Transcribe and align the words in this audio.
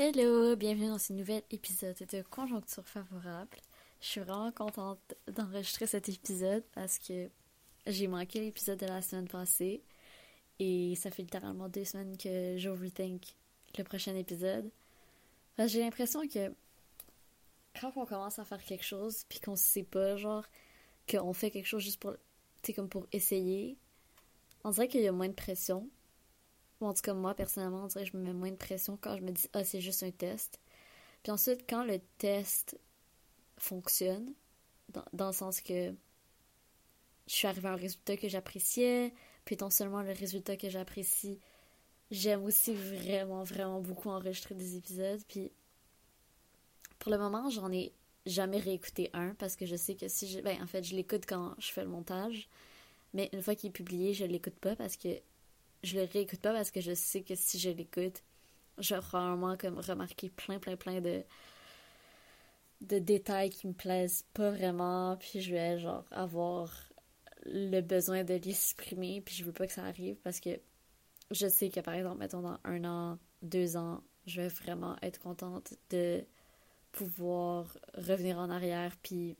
Hello, 0.00 0.54
bienvenue 0.54 0.86
dans 0.86 0.98
ce 0.98 1.12
nouvel 1.12 1.42
épisode 1.50 1.96
de 2.12 2.22
Conjoncture 2.22 2.86
favorable. 2.86 3.58
Je 4.00 4.06
suis 4.06 4.20
vraiment 4.20 4.52
contente 4.52 5.00
d'enregistrer 5.26 5.88
cet 5.88 6.08
épisode 6.08 6.62
parce 6.72 7.00
que 7.00 7.28
j'ai 7.84 8.06
manqué 8.06 8.38
l'épisode 8.38 8.78
de 8.78 8.86
la 8.86 9.02
semaine 9.02 9.26
passée 9.26 9.82
et 10.60 10.94
ça 10.94 11.10
fait 11.10 11.22
littéralement 11.22 11.68
deux 11.68 11.84
semaines 11.84 12.16
que 12.16 12.56
j'overthink 12.58 13.34
le 13.76 13.82
prochain 13.82 14.14
épisode. 14.14 14.70
j'ai 15.58 15.80
l'impression 15.80 16.28
que 16.28 16.54
quand 17.80 17.90
on 17.96 18.06
commence 18.06 18.38
à 18.38 18.44
faire 18.44 18.62
quelque 18.62 18.84
chose 18.84 19.24
puis 19.28 19.40
qu'on 19.40 19.56
sait 19.56 19.82
pas, 19.82 20.16
genre, 20.16 20.44
qu'on 21.10 21.32
fait 21.32 21.50
quelque 21.50 21.66
chose 21.66 21.82
juste 21.82 21.98
pour, 21.98 22.14
comme 22.76 22.88
pour 22.88 23.08
essayer, 23.10 23.76
on 24.62 24.70
dirait 24.70 24.86
qu'il 24.86 25.00
y 25.00 25.08
a 25.08 25.12
moins 25.12 25.28
de 25.28 25.34
pression 25.34 25.90
en 26.86 26.94
tout 26.94 27.02
cas, 27.02 27.14
moi, 27.14 27.34
personnellement, 27.34 27.84
on 27.84 27.86
dirait 27.86 28.04
que 28.04 28.12
je 28.12 28.16
me 28.16 28.22
mets 28.22 28.32
moins 28.32 28.50
de 28.50 28.56
pression 28.56 28.96
quand 29.00 29.16
je 29.16 29.22
me 29.22 29.32
dis, 29.32 29.48
ah, 29.52 29.64
c'est 29.64 29.80
juste 29.80 30.02
un 30.02 30.10
test. 30.10 30.60
Puis 31.22 31.32
ensuite, 31.32 31.68
quand 31.68 31.84
le 31.84 31.98
test 32.18 32.78
fonctionne, 33.58 34.32
dans, 35.12 35.26
le 35.26 35.32
sens 35.32 35.60
que 35.60 35.92
je 37.26 37.32
suis 37.32 37.46
arrivée 37.46 37.68
à 37.68 37.72
un 37.72 37.76
résultat 37.76 38.16
que 38.16 38.28
j'appréciais, 38.28 39.12
puis 39.44 39.56
non 39.60 39.70
seulement 39.70 40.02
le 40.02 40.12
résultat 40.12 40.56
que 40.56 40.70
j'apprécie, 40.70 41.38
j'aime 42.10 42.44
aussi 42.44 42.72
vraiment, 42.74 43.42
vraiment 43.42 43.80
beaucoup 43.80 44.08
enregistrer 44.08 44.54
des 44.54 44.76
épisodes. 44.76 45.20
Puis 45.28 45.50
pour 46.98 47.12
le 47.12 47.18
moment, 47.18 47.50
j'en 47.50 47.70
ai 47.72 47.92
jamais 48.26 48.58
réécouté 48.58 49.10
un 49.12 49.34
parce 49.34 49.56
que 49.56 49.66
je 49.66 49.76
sais 49.76 49.94
que 49.94 50.08
si 50.08 50.28
je. 50.28 50.40
Ben, 50.40 50.62
en 50.62 50.66
fait, 50.66 50.82
je 50.82 50.94
l'écoute 50.94 51.24
quand 51.26 51.54
je 51.58 51.72
fais 51.72 51.82
le 51.82 51.88
montage. 51.88 52.48
Mais 53.14 53.30
une 53.32 53.42
fois 53.42 53.54
qu'il 53.54 53.70
est 53.70 53.72
publié, 53.72 54.12
je 54.12 54.24
l'écoute 54.24 54.58
pas 54.58 54.76
parce 54.76 54.96
que 54.96 55.08
je 55.82 55.98
le 55.98 56.04
réécoute 56.04 56.40
pas 56.40 56.52
parce 56.52 56.70
que 56.70 56.80
je 56.80 56.94
sais 56.94 57.22
que 57.22 57.34
si 57.34 57.58
je 57.58 57.70
l'écoute, 57.70 58.22
je 58.78 58.94
vais 58.94 59.00
probablement 59.00 59.56
comme 59.56 59.78
remarquer 59.78 60.30
plein, 60.30 60.58
plein, 60.58 60.76
plein 60.76 61.00
de 61.00 61.22
de 62.80 62.98
détails 62.98 63.50
qui 63.50 63.66
me 63.66 63.72
plaisent 63.72 64.24
pas 64.34 64.50
vraiment, 64.50 65.16
puis 65.16 65.40
je 65.40 65.52
vais 65.52 65.80
genre 65.80 66.04
avoir 66.12 66.72
le 67.44 67.80
besoin 67.80 68.24
de 68.24 68.34
l'exprimer, 68.34 69.20
puis 69.20 69.34
je 69.34 69.44
veux 69.44 69.52
pas 69.52 69.66
que 69.66 69.72
ça 69.72 69.84
arrive 69.84 70.16
parce 70.22 70.38
que 70.38 70.60
je 71.30 71.48
sais 71.48 71.70
que 71.70 71.80
par 71.80 71.94
exemple, 71.94 72.18
mettons 72.18 72.42
dans 72.42 72.58
un 72.64 72.84
an, 72.84 73.18
deux 73.42 73.76
ans, 73.76 74.02
je 74.26 74.42
vais 74.42 74.48
vraiment 74.48 74.96
être 75.02 75.18
contente 75.18 75.74
de 75.90 76.24
pouvoir 76.92 77.76
revenir 77.94 78.38
en 78.38 78.50
arrière 78.50 78.96
puis 79.02 79.36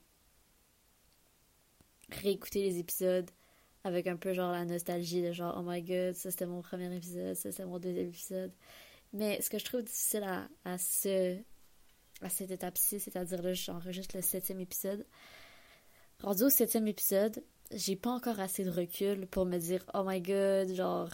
réécouter 2.11 2.63
les 2.63 2.79
épisodes 2.79 3.31
avec 3.85 4.07
un 4.07 4.17
peu 4.17 4.33
genre 4.33 4.53
la 4.53 4.65
nostalgie 4.65 5.23
de 5.23 5.33
genre 5.33 5.57
oh 5.59 5.63
my 5.65 5.83
god 5.83 6.15
ça 6.15 6.31
c'était 6.31 6.47
mon 6.47 6.63
premier 6.63 6.95
épisode 6.95 7.35
ça 7.35 7.51
c'était 7.51 7.65
mon 7.65 7.79
deuxième 7.79 8.09
épisode. 8.09 8.53
Mais 9.13 9.41
ce 9.41 9.49
que 9.49 9.59
je 9.59 9.65
trouve 9.65 9.83
difficile 9.83 10.25
à, 10.65 10.79
ce 10.79 11.39
à 12.21 12.29
cette 12.29 12.51
étape-ci 12.51 13.01
c'est-à-dire 13.01 13.43
là 13.43 13.55
j'enregistre 13.55 14.17
le 14.17 14.23
septième 14.23 14.61
épisode. 14.61 15.07
Rendu 16.23 16.45
au 16.45 16.51
septième 16.51 16.89
épisode 16.89 17.43
j'ai 17.73 17.97
pas 17.97 18.11
encore 18.11 18.41
assez 18.41 18.65
de 18.65 18.71
recul 18.71 19.27
pour 19.27 19.45
me 19.45 19.59
dire 19.59 19.85
oh 19.95 20.03
my 20.05 20.21
god 20.21 20.75
genre 20.75 21.11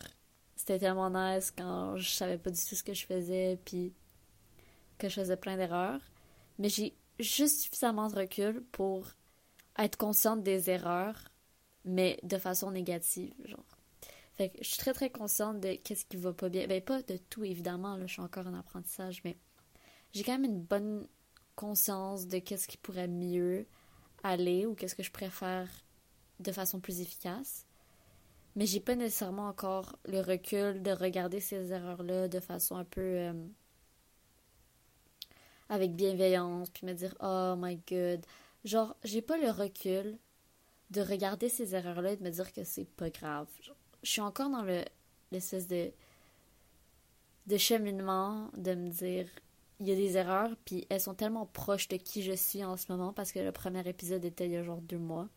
c'était 0.57 0.79
tellement 0.79 1.11
nice 1.11 1.51
quand 1.51 1.97
je 1.97 2.09
savais 2.11 2.39
pas 2.39 2.51
du 2.51 2.61
tout 2.61 2.75
ce 2.75 2.83
que 2.83 2.95
je 2.95 3.07
faisais 3.07 3.59
puis 3.65 3.92
que 4.98 5.09
je 5.09 5.15
faisais 5.15 5.37
plein 5.37 5.57
d'erreurs. 5.57 6.01
Mais 6.59 6.69
j'ai 6.69 6.95
juste 7.19 7.62
suffisamment 7.62 8.09
de 8.09 8.17
recul 8.17 8.62
pour 8.73 9.09
être 9.79 9.97
consciente 9.97 10.42
des 10.42 10.70
erreurs 10.70 11.33
mais 11.84 12.18
de 12.22 12.38
façon 12.38 12.70
négative, 12.70 13.34
genre. 13.44 13.64
Fait 14.34 14.48
que 14.48 14.58
je 14.62 14.68
suis 14.68 14.78
très 14.78 14.92
très 14.92 15.10
consciente 15.10 15.60
de 15.60 15.74
qu'est-ce 15.74 16.04
qui 16.04 16.16
va 16.16 16.32
pas 16.32 16.48
bien. 16.48 16.66
Ben 16.66 16.82
pas 16.82 17.02
de 17.02 17.16
tout 17.16 17.44
évidemment, 17.44 17.96
là, 17.96 18.06
je 18.06 18.14
suis 18.14 18.22
encore 18.22 18.46
en 18.46 18.54
apprentissage, 18.54 19.22
mais 19.24 19.36
j'ai 20.12 20.24
quand 20.24 20.32
même 20.32 20.44
une 20.44 20.62
bonne 20.62 21.06
conscience 21.55 22.27
de 22.27 22.38
qu'est-ce 22.38 22.66
qui 22.66 22.77
pourrait 22.77 23.08
mieux 23.08 23.66
aller 24.24 24.66
ou 24.66 24.74
qu'est-ce 24.74 24.96
que 24.96 25.02
je 25.02 25.12
préfère 25.12 25.68
de 26.40 26.50
façon 26.50 26.80
plus 26.80 27.00
efficace. 27.00 27.67
Mais 28.56 28.67
j'ai 28.67 28.80
pas 28.80 28.94
nécessairement 28.96 29.48
encore 29.48 29.96
le 30.06 30.20
recul 30.20 30.83
de 30.83 30.90
regarder 30.92 31.40
ces 31.40 31.73
erreurs-là 31.73 32.28
de 32.28 32.40
façon 32.40 32.77
un 32.77 32.84
peu 32.84 33.00
euh, 33.00 33.33
avec 35.68 35.94
bienveillance, 35.94 36.70
puis 36.70 36.86
me 36.86 36.92
dire 36.92 37.14
oh 37.20 37.55
my 37.56 37.80
god. 37.89 38.24
Genre, 38.64 38.96
j'ai 39.05 39.23
pas 39.23 39.36
le 39.36 39.50
recul 39.50 40.18
de 40.94 41.00
regarder 41.00 41.48
ces 41.48 41.74
erreurs-là 41.74 42.12
et 42.12 42.16
de 42.16 42.22
me 42.22 42.30
dire 42.30 42.52
que 42.52 42.64
c'est 42.64 42.88
pas 42.88 43.10
grave. 43.10 43.48
Je 44.02 44.10
suis 44.10 44.20
encore 44.20 44.50
dans 44.50 44.62
le 44.62 44.84
l'espèce 45.32 45.66
de 45.66 45.90
de 47.46 47.56
cheminement 47.56 48.50
de 48.56 48.74
me 48.74 48.88
dire 48.90 49.27
il 49.80 49.88
y 49.88 49.92
a 49.92 49.96
des 49.96 50.16
erreurs 50.16 50.55
puis 50.64 50.86
elles 50.88 51.00
sont 51.00 51.14
tellement 51.14 51.46
proches 51.46 51.88
de 51.88 51.96
qui 51.96 52.22
je 52.22 52.32
suis 52.32 52.64
en 52.64 52.77
ce 52.77 52.90
moment 52.90 53.12
parce 53.12 53.32
que 53.32 53.40
le 53.40 53.52
premier 53.52 53.86
épisode 53.88 54.24
était 54.24 54.46
il 54.46 54.52
y 54.52 54.56
a 54.56 54.62
genre 54.62 54.80
deux 54.80 54.98
mois. 54.98 55.28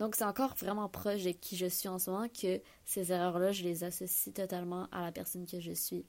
Donc 0.00 0.16
c'est 0.16 0.24
encore 0.24 0.54
vraiment 0.54 0.88
proche 0.88 1.22
de 1.22 1.30
qui 1.30 1.56
je 1.56 1.66
suis 1.66 1.88
en 1.88 1.98
ce 1.98 2.10
moment 2.10 2.28
que 2.28 2.60
ces 2.84 3.12
erreurs-là, 3.12 3.52
je 3.52 3.62
les 3.62 3.84
associe 3.84 4.34
totalement 4.34 4.88
à 4.92 5.02
la 5.02 5.12
personne 5.12 5.46
que 5.46 5.60
je 5.60 5.72
suis. 5.72 6.04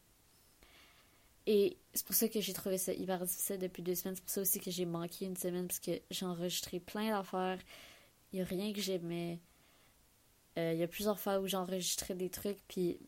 Et 1.47 1.77
c'est 1.93 2.05
pour 2.05 2.15
ça 2.15 2.27
que 2.27 2.41
j'ai 2.41 2.53
trouvé 2.53 2.77
ça 2.77 2.93
hyper 2.93 3.23
difficile 3.23 3.57
depuis 3.57 3.81
deux 3.81 3.95
semaines. 3.95 4.15
C'est 4.15 4.23
pour 4.23 4.29
ça 4.29 4.41
aussi 4.41 4.59
que 4.59 4.69
j'ai 4.69 4.85
manqué 4.85 5.25
une 5.25 5.37
semaine 5.37 5.67
parce 5.67 5.79
que 5.79 5.99
j'ai 6.11 6.25
enregistré 6.25 6.79
plein 6.79 7.09
d'affaires. 7.09 7.57
N'y 8.33 8.41
a 8.41 8.45
rien 8.45 8.73
que 8.73 8.81
j'aimais. 8.81 9.39
Euh, 10.57 10.73
il 10.73 10.79
y 10.79 10.83
a 10.83 10.87
plusieurs 10.87 11.19
fois 11.19 11.39
où 11.39 11.47
j'enregistrais 11.47 12.15
des 12.15 12.29
trucs, 12.29 12.59
puis 12.67 12.99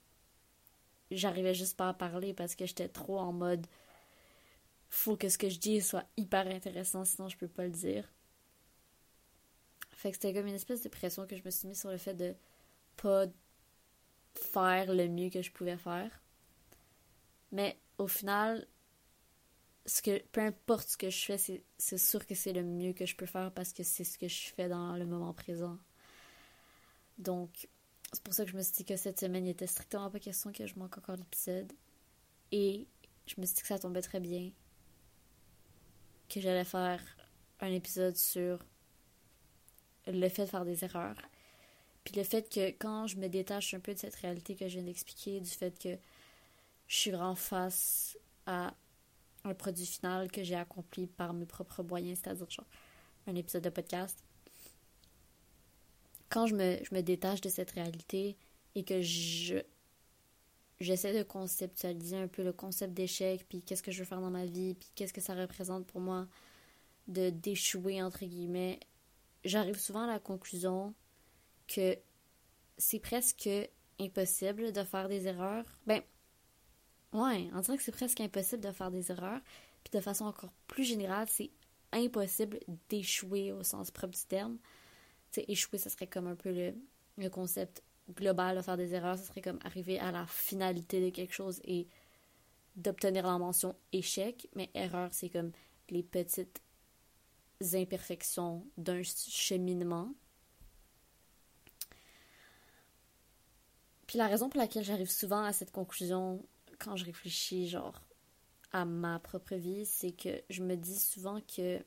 j'arrivais 1.12 1.54
juste 1.54 1.78
pas 1.78 1.90
à 1.90 1.94
parler 1.94 2.34
parce 2.34 2.56
que 2.56 2.66
j'étais 2.66 2.88
trop 2.88 3.20
en 3.20 3.34
mode 3.34 3.68
faut 4.92 5.16
que 5.16 5.30
ce 5.30 5.38
que 5.38 5.50
je 5.50 5.58
dis 5.58 5.82
soit 5.82 6.06
hyper 6.18 6.48
intéressant, 6.48 7.06
sinon 7.06 7.30
je 7.30 7.38
peux 7.38 7.48
pas 7.48 7.64
le 7.64 7.72
dire. 7.72 8.08
Fait 9.92 10.12
que 10.12 10.18
c'était 10.18 10.34
comme 10.34 10.48
une 10.48 10.56
espèce 10.56 10.84
de 10.84 10.90
pression 10.90 11.26
que 11.26 11.38
je 11.38 11.44
me 11.46 11.50
suis 11.50 11.68
mis 11.68 11.76
sur 11.76 11.90
le 11.90 11.98
fait 11.98 12.14
de 12.14 12.36
pas 12.98 13.26
faire 14.36 14.94
le 14.94 15.08
mieux 15.08 15.30
que 15.30 15.42
je 15.42 15.52
pouvais 15.52 15.78
faire. 15.78 16.22
Mais 17.52 17.80
au 17.98 18.08
final, 18.08 18.68
ce 19.86 20.02
que 20.02 20.22
peu 20.28 20.42
importe 20.42 20.90
ce 20.90 20.97
que 20.97 21.09
je 21.09 21.25
fais, 21.25 21.62
c'est 21.78 21.97
sûr 21.97 22.25
que 22.25 22.36
c'est 22.36 22.53
le 22.53 22.64
mieux 22.64 22.94
que 22.94 23.06
je 23.06 23.16
peux 23.16 23.25
faire 23.25 23.52
parce 23.52 23.74
que 23.74 23.84
c'est 23.84 24.03
ce 24.03 24.18
que 24.18 24.28
je 24.28 24.50
fais 24.56 24.69
dans 24.69 24.96
le 24.96 25.06
moment 25.06 25.34
présent. 25.34 25.78
Donc, 27.18 27.68
c'est 28.14 28.24
pour 28.24 28.34
ça 28.34 28.46
que 28.46 28.52
je 28.52 28.58
me 28.58 28.62
suis 28.62 28.74
dit 28.74 28.86
que 28.86 28.97
cette 28.97 29.20
semaine, 29.20 29.46
il 29.46 29.52
était 29.52 29.68
strictement 29.68 30.09
pas 30.09 30.20
question 30.20 30.52
que 30.52 30.66
je 30.66 30.78
manque 30.78 30.97
encore 30.97 31.16
l'épisode. 31.16 31.72
Et 32.52 32.88
je 33.25 33.40
me 33.40 33.46
suis 33.46 33.56
dit 33.56 33.62
que 33.62 33.68
ça 33.68 33.80
tombait 33.80 34.02
très 34.02 34.20
bien. 34.20 34.52
Que 36.30 36.41
j'allais 36.41 36.66
faire 36.66 37.02
un 37.59 37.72
épisode 37.72 38.18
sur 38.18 38.66
le 40.08 40.30
fait 40.30 40.46
de 40.46 40.50
faire 40.50 40.66
des 40.66 40.84
erreurs. 40.84 41.22
Puis 42.03 42.16
le 42.16 42.24
fait 42.24 42.50
que 42.50 42.70
quand 42.72 43.08
je 43.08 43.18
me 43.18 43.28
détache 43.28 43.74
un 43.74 43.80
peu 43.80 43.94
de 43.94 44.00
cette 44.00 44.16
réalité 44.16 44.56
que 44.56 44.68
je 44.68 44.75
viens 44.75 44.84
d'expliquer, 44.84 45.40
du 45.40 45.50
fait 45.50 45.78
que 45.78 45.97
je 46.88 46.96
suis 46.96 47.16
en 47.16 47.36
face 47.36 48.18
à 48.46 48.74
un 49.44 49.53
produit 49.53 49.85
final 49.85 50.31
que 50.31 50.44
j'ai 50.44 50.56
accompli 50.56 51.07
par 51.07 51.34
mes 51.34 51.46
propres 51.46 51.84
moyens, 51.84 52.19
c'est-à-dire 52.22 52.50
genre 52.50 52.68
un 53.28 53.35
épisode 53.35 53.63
de 53.63 53.69
podcast. 53.69 54.24
Quand 56.29 56.47
je 56.47 56.56
me, 56.56 57.02
détache 57.02 57.41
de 57.41 57.50
cette 57.50 57.72
réalité 57.72 58.38
et 58.75 58.84
que 58.84 59.02
je 59.02 59.62
j'essaie 60.79 61.16
de 61.16 61.22
conceptualiser 61.22 62.18
un 62.18 62.28
peu 62.28 62.44
le 62.44 62.53
concept 62.53 62.94
d'échec, 62.94 63.46
puis 63.47 63.62
qu'est-ce 63.62 63.84
que 63.84 63.91
je 63.91 64.00
veux 64.00 64.06
faire 64.06 64.22
dans 64.22 64.31
ma 64.31 64.46
vie, 64.46 64.74
puis 64.74 64.90
qu'est-ce 64.96 65.13
que 65.13 65.22
ça 65.22 65.35
représente 65.35 65.85
pour 65.85 66.02
moi 66.02 66.28
de 67.08 67.29
d'échouer 67.29 68.02
entre 68.02 68.25
guillemets, 68.25 68.79
j'arrive 69.44 69.79
souvent 69.79 70.03
à 70.03 70.08
la 70.08 70.19
conclusion 70.19 70.94
que 71.68 71.97
c'est 72.78 73.00
presque 73.00 73.50
impossible 74.00 74.72
de 74.72 74.84
faire 74.84 75.08
des 75.08 75.28
erreurs. 75.28 75.66
Ben, 75.85 76.02
Ouais, 77.14 77.50
on 77.54 77.60
dirait 77.60 77.78
que 77.78 77.84
c'est 77.84 77.91
presque 77.91 78.22
impossible 78.22 78.64
de 78.64 78.72
faire 78.72 78.91
des 78.91 79.12
erreurs. 79.12 79.41
Puis 79.84 79.91
de 79.91 80.00
façon 80.00 80.26
encore 80.26 80.52
plus 80.68 80.84
générale, 80.84 81.28
c'est 81.30 81.52
impossible 81.91 82.59
d'échouer 82.90 83.52
au 83.52 83.64
sens 83.64 83.91
propre 83.91 84.14
du 84.18 84.26
terme. 84.26 84.58
Tu 85.32 85.41
sais, 85.41 85.46
échouer, 85.50 85.78
ce 85.78 85.90
serait 85.90 86.08
comme 86.08 86.28
un 86.28 86.35
peu 86.35 86.52
le, 87.18 87.30
concept 87.30 87.84
global 88.16 88.58
de 88.58 88.62
faire 88.62 88.78
des 88.78 88.94
erreurs. 88.94 89.18
Ce 89.18 89.26
serait 89.26 89.41
comme 89.41 89.59
arriver 89.64 90.00
à 90.00 90.12
la 90.12 90.26
finalité 90.26 91.03
de 91.03 91.09
quelque 91.09 91.34
chose 91.34 91.59
et 91.66 91.88
d'obtenir 92.76 93.28
la 93.28 93.38
mention 93.38 93.76
échec. 93.91 94.47
Mais 94.56 94.70
erreur, 94.74 95.09
c'est 95.12 95.30
comme 95.30 95.52
les 95.90 96.03
petites 96.03 96.62
imperfections 97.74 98.66
d'un 98.78 99.03
cheminement. 99.03 100.14
Puis 104.08 104.18
la 104.18 104.28
raison 104.28 104.50
pour 104.50 104.59
laquelle 104.59 104.84
j'arrive 104.84 105.09
souvent 105.09 105.44
à 105.44 105.53
cette 105.53 105.72
conclusion 105.72 106.44
quand 106.84 106.96
je 106.96 107.06
réfléchis, 107.06 107.68
genre, 107.68 108.02
à 108.72 108.86
ma 108.86 109.20
propre 109.20 109.56
vie, 109.56 109.86
c'est 109.86 110.12
que 110.12 110.42
je 110.50 110.64
me 110.64 110.76
dis 110.76 111.00
souvent 111.00 111.40
que 111.42 111.84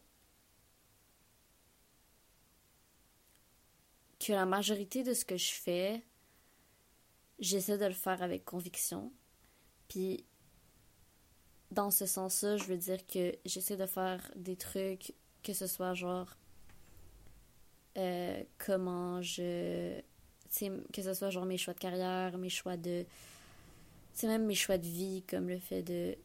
que 4.20 4.32
la 4.32 4.46
majorité 4.46 5.02
de 5.02 5.12
ce 5.12 5.24
que 5.24 5.36
je 5.36 5.52
fais, 5.52 6.02
j'essaie 7.38 7.76
de 7.76 7.84
le 7.84 7.92
faire 7.92 8.22
avec 8.22 8.44
conviction. 8.44 9.12
Puis 9.88 10.24
dans 11.70 11.90
ce 11.90 12.06
sens-là, 12.06 12.56
je 12.56 12.64
veux 12.64 12.76
dire 12.76 13.06
que 13.06 13.36
j'essaie 13.44 13.76
de 13.76 13.86
faire 13.86 14.30
des 14.36 14.56
trucs, 14.56 15.14
que 15.42 15.52
ce 15.52 15.66
soit 15.66 15.94
genre 15.94 16.36
euh, 17.98 18.42
comment 18.58 19.20
je. 19.22 20.00
que 20.92 21.02
ce 21.02 21.14
soit 21.14 21.30
genre 21.30 21.44
mes 21.44 21.58
choix 21.58 21.74
de 21.74 21.78
carrière, 21.78 22.38
mes 22.38 22.48
choix 22.48 22.76
de. 22.76 23.04
C'est 24.14 24.28
même 24.28 24.46
mes 24.46 24.54
choix 24.54 24.78
de 24.78 24.86
vie, 24.86 25.24
comme 25.28 25.48
le 25.48 25.58
fait 25.58 25.82
de. 25.82 26.16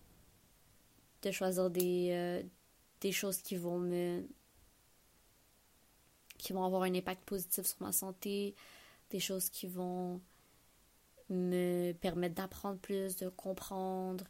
de 1.23 1.31
choisir 1.31 1.69
des. 1.69 2.09
Euh, 2.11 2.43
des 3.01 3.11
choses 3.11 3.41
qui 3.41 3.55
vont 3.55 3.79
me. 3.79 4.23
qui 6.37 6.53
vont 6.53 6.63
avoir 6.63 6.83
un 6.83 6.93
impact 6.95 7.23
positif 7.25 7.65
sur 7.65 7.81
ma 7.81 7.91
santé, 7.91 8.55
des 9.09 9.19
choses 9.19 9.49
qui 9.49 9.67
vont 9.67 10.21
me 11.29 11.91
permettre 11.93 12.35
d'apprendre 12.35 12.79
plus, 12.79 13.17
de 13.17 13.29
comprendre, 13.29 14.25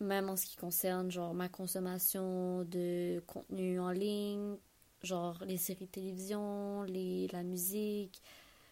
même 0.00 0.28
en 0.28 0.36
ce 0.36 0.46
qui 0.46 0.56
concerne 0.56 1.10
genre 1.10 1.34
ma 1.34 1.48
consommation 1.48 2.64
de 2.64 3.22
contenu 3.26 3.80
en 3.80 3.90
ligne, 3.90 4.56
genre 5.02 5.42
les 5.46 5.56
séries 5.56 5.86
de 5.86 5.90
télévision, 5.90 6.82
les, 6.82 7.28
la 7.28 7.42
musique. 7.42 8.22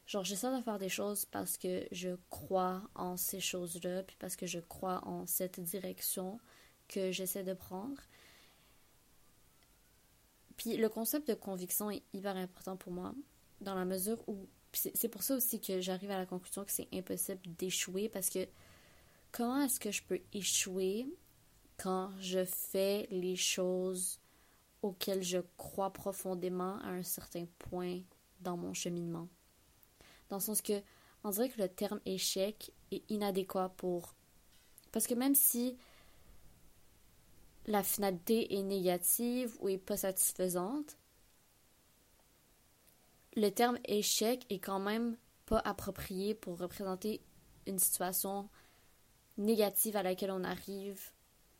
Genre 0.06 0.24
j'essaie 0.24 0.54
de 0.54 0.62
faire 0.62 0.78
des 0.78 0.88
choses 0.88 1.24
parce 1.24 1.56
que 1.56 1.86
je 1.90 2.10
crois 2.30 2.82
en 2.94 3.16
ces 3.16 3.40
choses-là, 3.40 4.02
puis 4.02 4.16
parce 4.18 4.36
que 4.36 4.46
je 4.46 4.60
crois 4.60 5.02
en 5.06 5.26
cette 5.26 5.60
direction 5.60 6.38
que 6.88 7.10
j'essaie 7.10 7.44
de 7.44 7.54
prendre. 7.54 8.00
Puis 10.56 10.76
le 10.76 10.88
concept 10.88 11.28
de 11.28 11.34
conviction 11.34 11.90
est 11.90 12.02
hyper 12.12 12.36
important 12.36 12.76
pour 12.76 12.92
moi, 12.92 13.14
dans 13.60 13.74
la 13.74 13.84
mesure 13.84 14.22
où... 14.28 14.46
C'est 14.76 15.08
pour 15.08 15.22
ça 15.22 15.36
aussi 15.36 15.60
que 15.60 15.80
j'arrive 15.80 16.10
à 16.10 16.18
la 16.18 16.26
conclusion 16.26 16.64
que 16.64 16.72
c'est 16.72 16.88
impossible 16.92 17.40
d'échouer, 17.56 18.08
parce 18.08 18.28
que 18.28 18.48
comment 19.30 19.62
est-ce 19.62 19.78
que 19.78 19.92
je 19.92 20.02
peux 20.02 20.20
échouer 20.32 21.06
quand 21.76 22.10
je 22.18 22.44
fais 22.44 23.06
les 23.10 23.36
choses 23.36 24.18
auxquelles 24.82 25.22
je 25.22 25.38
crois 25.56 25.92
profondément 25.92 26.78
à 26.80 26.88
un 26.88 27.04
certain 27.04 27.46
point 27.60 28.00
dans 28.40 28.56
mon 28.56 28.74
cheminement? 28.74 29.28
Dans 30.34 30.38
le 30.38 30.42
sens 30.42 30.62
que, 30.62 30.82
on 31.22 31.31
dirait 31.31 31.48
que 31.48 31.62
le 31.62 31.69
terme 31.69 32.00
échec 32.06 32.72
est 32.90 33.08
inadéquat 33.08 33.69
pour. 33.76 34.16
Parce 34.90 35.06
que 35.06 35.14
même 35.14 35.36
si 35.36 35.76
la 37.66 37.84
finalité 37.84 38.58
est 38.58 38.64
négative 38.64 39.56
ou 39.60 39.69
est 39.69 39.78
pas 39.78 39.96
satisfaisante, 39.96 40.98
le 43.36 43.48
terme 43.50 43.78
échec 43.84 44.44
est 44.50 44.58
quand 44.58 44.81
même 44.81 45.16
pas 45.46 45.60
approprié 45.60 46.34
pour 46.34 46.58
représenter 46.58 47.20
une 47.69 47.78
situation 47.78 48.48
négative 49.38 49.96
à 49.96 50.02
laquelle 50.02 50.32
on 50.32 50.42
arrive 50.42 51.12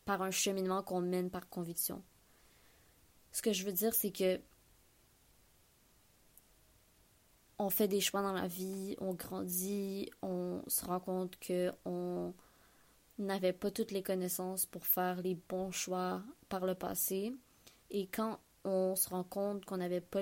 par 0.03 0.21
un 0.21 0.31
cheminement 0.31 0.83
qu'on 0.83 0.99
mène 0.99 1.29
par 1.29 1.47
conviction. 1.47 2.03
Ce 3.31 3.41
que 3.41 3.53
je 3.53 3.63
veux 3.63 3.71
dire, 3.71 3.93
c'est 3.93 4.11
que 4.11 4.41
on 7.57 7.69
fait 7.69 7.87
des 7.87 8.01
choix 8.01 8.21
dans 8.21 8.33
la 8.33 8.47
vie, 8.47 8.95
on 8.99 9.13
grandit, 9.13 10.09
on 10.21 10.61
se 10.67 10.85
rend 10.85 10.99
compte 10.99 11.37
que 11.39 11.71
on 11.85 12.33
n'avait 13.17 13.53
pas 13.53 13.71
toutes 13.71 13.91
les 13.91 14.03
connaissances 14.03 14.65
pour 14.65 14.85
faire 14.85 15.21
les 15.21 15.35
bons 15.35 15.71
choix 15.71 16.21
par 16.49 16.65
le 16.65 16.75
passé. 16.75 17.33
Et 17.89 18.07
quand 18.07 18.39
on 18.65 18.95
se 18.95 19.09
rend 19.09 19.23
compte 19.23 19.65
qu'on 19.65 19.77
n'avait 19.77 20.01
pas 20.01 20.21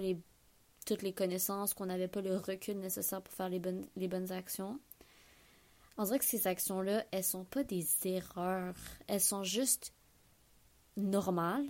toutes 0.86 1.02
les 1.02 1.14
connaissances, 1.14 1.74
qu'on 1.74 1.88
n'avait 1.88 2.08
pas 2.08 2.22
le 2.22 2.38
recul 2.38 2.78
nécessaire 2.80 3.22
pour 3.22 3.34
faire 3.34 3.50
les 3.50 3.60
bonnes, 3.60 3.86
les 3.96 4.08
bonnes 4.08 4.32
actions, 4.32 4.80
on 5.98 6.04
dirait 6.04 6.20
que 6.20 6.26
ces 6.26 6.48
actions-là, 6.48 7.06
elles 7.12 7.24
sont 7.24 7.46
pas 7.46 7.64
des 7.64 7.86
erreurs. 8.06 8.76
Elles 9.08 9.22
sont 9.22 9.44
juste 9.44 9.94
normales. 10.98 11.68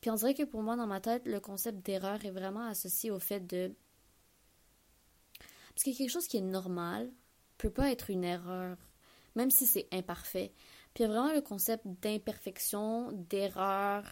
Puis 0.00 0.10
on 0.10 0.14
dirait 0.14 0.34
que 0.34 0.44
pour 0.44 0.62
moi, 0.62 0.76
dans 0.76 0.86
ma 0.86 1.00
tête, 1.00 1.26
le 1.26 1.40
concept 1.40 1.84
d'erreur 1.84 2.24
est 2.24 2.30
vraiment 2.30 2.66
associé 2.66 3.10
au 3.10 3.18
fait 3.18 3.40
de. 3.40 3.74
Parce 5.78 5.94
que 5.94 5.96
quelque 5.96 6.10
chose 6.10 6.26
qui 6.26 6.38
est 6.38 6.40
normal 6.40 7.08
peut 7.56 7.70
pas 7.70 7.92
être 7.92 8.10
une 8.10 8.24
erreur, 8.24 8.76
même 9.36 9.52
si 9.52 9.64
c'est 9.64 9.86
imparfait. 9.92 10.52
Puis 10.92 11.04
il 11.04 11.06
y 11.06 11.10
a 11.10 11.12
vraiment 11.12 11.32
le 11.32 11.40
concept 11.40 11.86
d'imperfection, 12.02 13.12
d'erreur, 13.12 14.02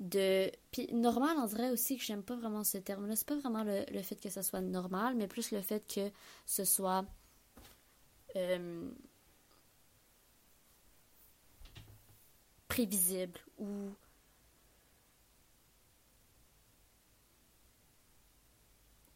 de. 0.00 0.50
Puis 0.70 0.86
normal, 0.94 1.36
on 1.36 1.44
dirait 1.44 1.70
aussi 1.70 1.98
que 1.98 2.02
j'aime 2.02 2.22
pas 2.22 2.34
vraiment 2.34 2.64
ce 2.64 2.78
terme-là. 2.78 3.14
C'est 3.14 3.28
pas 3.28 3.36
vraiment 3.36 3.62
le, 3.62 3.84
le, 3.92 4.00
fait 4.00 4.16
que 4.16 4.30
ça 4.30 4.42
soit 4.42 4.62
normal, 4.62 5.14
mais 5.14 5.28
plus 5.28 5.50
le 5.50 5.60
fait 5.60 5.86
que 5.86 6.10
ce 6.46 6.64
soit 6.64 7.04
euh, 8.36 8.90
prévisible 12.68 13.38
ou 13.58 13.90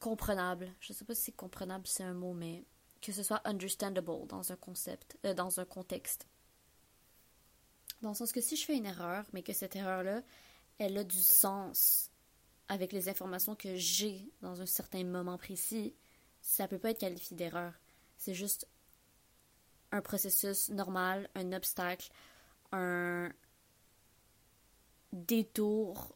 comprenable. 0.06 0.72
Je 0.78 0.92
sais 0.92 1.04
pas 1.04 1.16
si 1.16 1.32
comprenable 1.32 1.88
c'est 1.88 2.04
un 2.04 2.14
mot, 2.14 2.32
mais 2.32 2.64
que 3.02 3.10
ce 3.10 3.24
soit 3.24 3.40
understandable 3.44 4.28
dans 4.28 4.52
un 4.52 4.56
concept, 4.56 5.18
euh, 5.24 5.34
dans 5.34 5.58
un 5.58 5.64
contexte. 5.64 6.28
Dans 8.02 8.10
le 8.10 8.14
sens 8.14 8.30
que 8.30 8.40
si 8.40 8.54
je 8.54 8.64
fais 8.64 8.76
une 8.76 8.86
erreur, 8.86 9.24
mais 9.32 9.42
que 9.42 9.52
cette 9.52 9.74
erreur-là, 9.74 10.22
elle 10.78 10.96
a 10.96 11.02
du 11.02 11.20
sens 11.20 12.12
avec 12.68 12.92
les 12.92 13.08
informations 13.08 13.56
que 13.56 13.74
j'ai 13.74 14.30
dans 14.42 14.62
un 14.62 14.66
certain 14.66 15.02
moment 15.02 15.38
précis, 15.38 15.92
ça 16.40 16.68
peut 16.68 16.78
pas 16.78 16.90
être 16.90 17.00
qualifié 17.00 17.36
d'erreur. 17.36 17.72
C'est 18.16 18.34
juste 18.34 18.68
un 19.90 20.02
processus 20.02 20.68
normal, 20.68 21.28
un 21.34 21.52
obstacle, 21.52 22.12
un 22.70 23.32
détour 25.12 26.15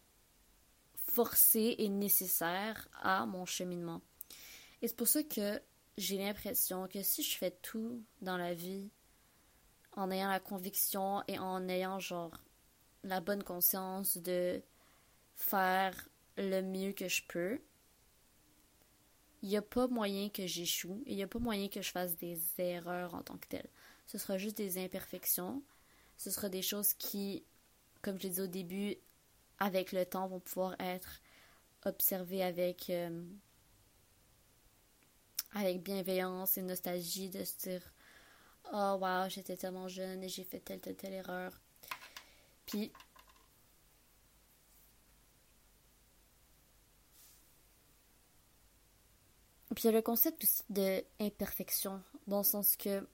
forcé 1.11 1.75
et 1.79 1.89
nécessaire 1.89 2.89
à 3.01 3.27
mon 3.27 3.45
cheminement. 3.45 4.01
Et 4.83 4.89
c'est 4.89 4.97
pour 4.97 5.09
ça 5.09 5.23
que 5.23 5.61
j'ai 5.99 6.17
l'impression 6.17 6.89
que 6.89 7.03
si 7.03 7.23
je 7.23 7.37
fais 7.37 7.51
tout 7.51 8.03
dans 8.23 8.37
la 8.37 8.55
vie 8.55 8.91
en 9.93 10.11
ayant 10.11 10.29
la 10.29 10.41
conviction 10.41 11.23
et 11.29 11.39
en 11.39 11.69
ayant 11.69 11.99
genre 11.99 12.33
la 13.03 13.21
bonne 13.21 13.43
conscience 13.43 14.17
de 14.19 14.63
faire 15.35 16.09
le 16.37 16.63
mieux 16.63 16.93
que 16.93 17.09
je 17.09 17.23
peux, 17.29 17.61
il 19.43 19.49
n'y 19.49 19.57
a 19.57 19.63
pas 19.63 19.89
moyen 19.89 20.29
que 20.29 20.47
j'échoue 20.47 21.03
et 21.07 21.13
il 21.13 21.17
n'y 21.17 21.23
a 21.23 21.29
pas 21.29 21.39
moyen 21.39 21.69
que 21.69 21.83
je 21.83 21.91
fasse 21.91 22.17
des 22.17 22.39
erreurs 22.59 23.15
en 23.15 23.23
tant 23.23 23.39
que 23.39 23.49
telles. 23.49 23.71
Ce 24.07 24.19
sera 24.19 24.39
juste 24.39 24.57
des 24.57 24.79
imperfections. 24.79 25.63
Ce 26.17 26.31
sera 26.31 26.49
des 26.49 26.63
choses 26.63 26.93
qui, 26.95 27.45
comme 28.03 28.19
je 28.19 28.25
l'ai 28.25 28.35
dit 28.35 28.41
au 28.43 28.47
début, 28.47 28.97
avec 29.61 29.93
le 29.93 30.05
temps, 30.07 30.27
vont 30.27 30.41
pouvoir 30.41 30.75
être 30.81 31.21
observées 31.85 32.43
avec, 32.43 32.91
euh, 32.91 33.23
avec 35.55 35.83
bienveillance 35.83 36.59
et 36.59 36.63
nostalgie, 36.63 37.31
de 37.31 37.45
se 37.45 37.57
dire 37.69 37.83
Oh, 38.73 38.99
wow, 39.01 39.29
j'étais 39.29 39.57
tellement 39.57 39.89
jeune 39.89 40.23
et 40.23 40.29
j'ai 40.29 40.45
fait 40.45 40.61
telle, 40.61 40.81
telle, 40.81 40.97
telle 40.97 41.15
erreur. 41.15 41.53
Puis, 42.67 42.93
Puis 49.75 49.85
il 49.85 49.87
y 49.87 49.89
a 49.89 49.93
le 49.93 50.03
concept 50.03 50.43
aussi 50.43 50.63
de 50.69 51.05
imperfection, 51.21 52.03
dans 52.27 52.39
le 52.39 52.45
sens 52.45 52.77
que 52.77 53.07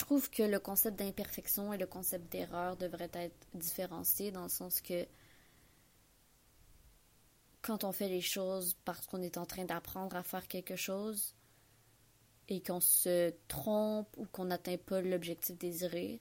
trouve 0.00 0.30
que 0.30 0.42
le 0.42 0.58
concept 0.58 0.98
d'imperfection 0.98 1.72
et 1.72 1.78
le 1.78 1.86
concept 1.86 2.30
d'erreur 2.32 2.76
devraient 2.76 3.10
être 3.14 3.46
différenciés 3.54 4.30
dans 4.30 4.44
le 4.44 4.48
sens 4.48 4.80
que 4.80 5.06
quand 7.62 7.84
on 7.84 7.92
fait 7.92 8.08
les 8.08 8.20
choses 8.20 8.76
parce 8.84 9.06
qu'on 9.06 9.22
est 9.22 9.36
en 9.36 9.46
train 9.46 9.64
d'apprendre 9.64 10.16
à 10.16 10.22
faire 10.22 10.48
quelque 10.48 10.76
chose 10.76 11.34
et 12.48 12.62
qu'on 12.62 12.80
se 12.80 13.32
trompe 13.48 14.08
ou 14.16 14.26
qu'on 14.26 14.46
n'atteint 14.46 14.78
pas 14.78 15.00
l'objectif 15.00 15.56
désiré, 15.58 16.20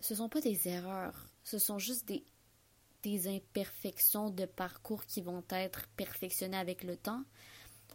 ce 0.00 0.14
sont 0.14 0.28
pas 0.28 0.40
des 0.40 0.68
erreurs, 0.68 1.26
ce 1.44 1.58
sont 1.58 1.78
juste 1.78 2.10
des 3.02 3.28
imperfections 3.28 4.30
de 4.30 4.44
parcours 4.44 5.06
qui 5.06 5.22
vont 5.22 5.44
être 5.50 5.86
perfectionnées 5.96 6.56
avec 6.56 6.82
le 6.82 6.96
temps. 6.96 7.22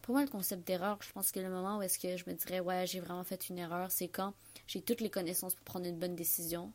Pour 0.02 0.14
moi, 0.14 0.24
le 0.24 0.30
concept 0.30 0.66
d'erreur, 0.66 0.98
je 1.02 1.12
pense 1.12 1.32
que 1.32 1.40
le 1.40 1.48
moment 1.48 1.78
où 1.78 1.82
est-ce 1.82 1.98
que 1.98 2.16
je 2.16 2.28
me 2.28 2.34
dirais 2.34 2.60
ouais, 2.60 2.86
j'ai 2.86 3.00
vraiment 3.00 3.24
fait 3.24 3.48
une 3.48 3.58
erreur, 3.58 3.90
c'est 3.90 4.08
quand 4.08 4.34
j'ai 4.66 4.82
toutes 4.82 5.00
les 5.00 5.10
connaissances 5.10 5.54
pour 5.54 5.64
prendre 5.64 5.86
une 5.86 5.98
bonne 5.98 6.16
décision 6.16 6.72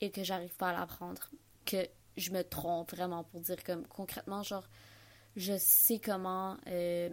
et 0.00 0.10
que 0.10 0.24
j'arrive 0.24 0.54
pas 0.56 0.70
à 0.70 0.72
la 0.72 0.86
prendre, 0.86 1.30
que 1.64 1.86
je 2.16 2.30
me 2.30 2.42
trompe 2.42 2.92
vraiment 2.92 3.24
pour 3.24 3.40
dire 3.40 3.62
comme 3.64 3.86
concrètement 3.86 4.42
genre 4.42 4.68
je 5.36 5.56
sais 5.56 5.98
comment 5.98 6.58
euh, 6.66 7.08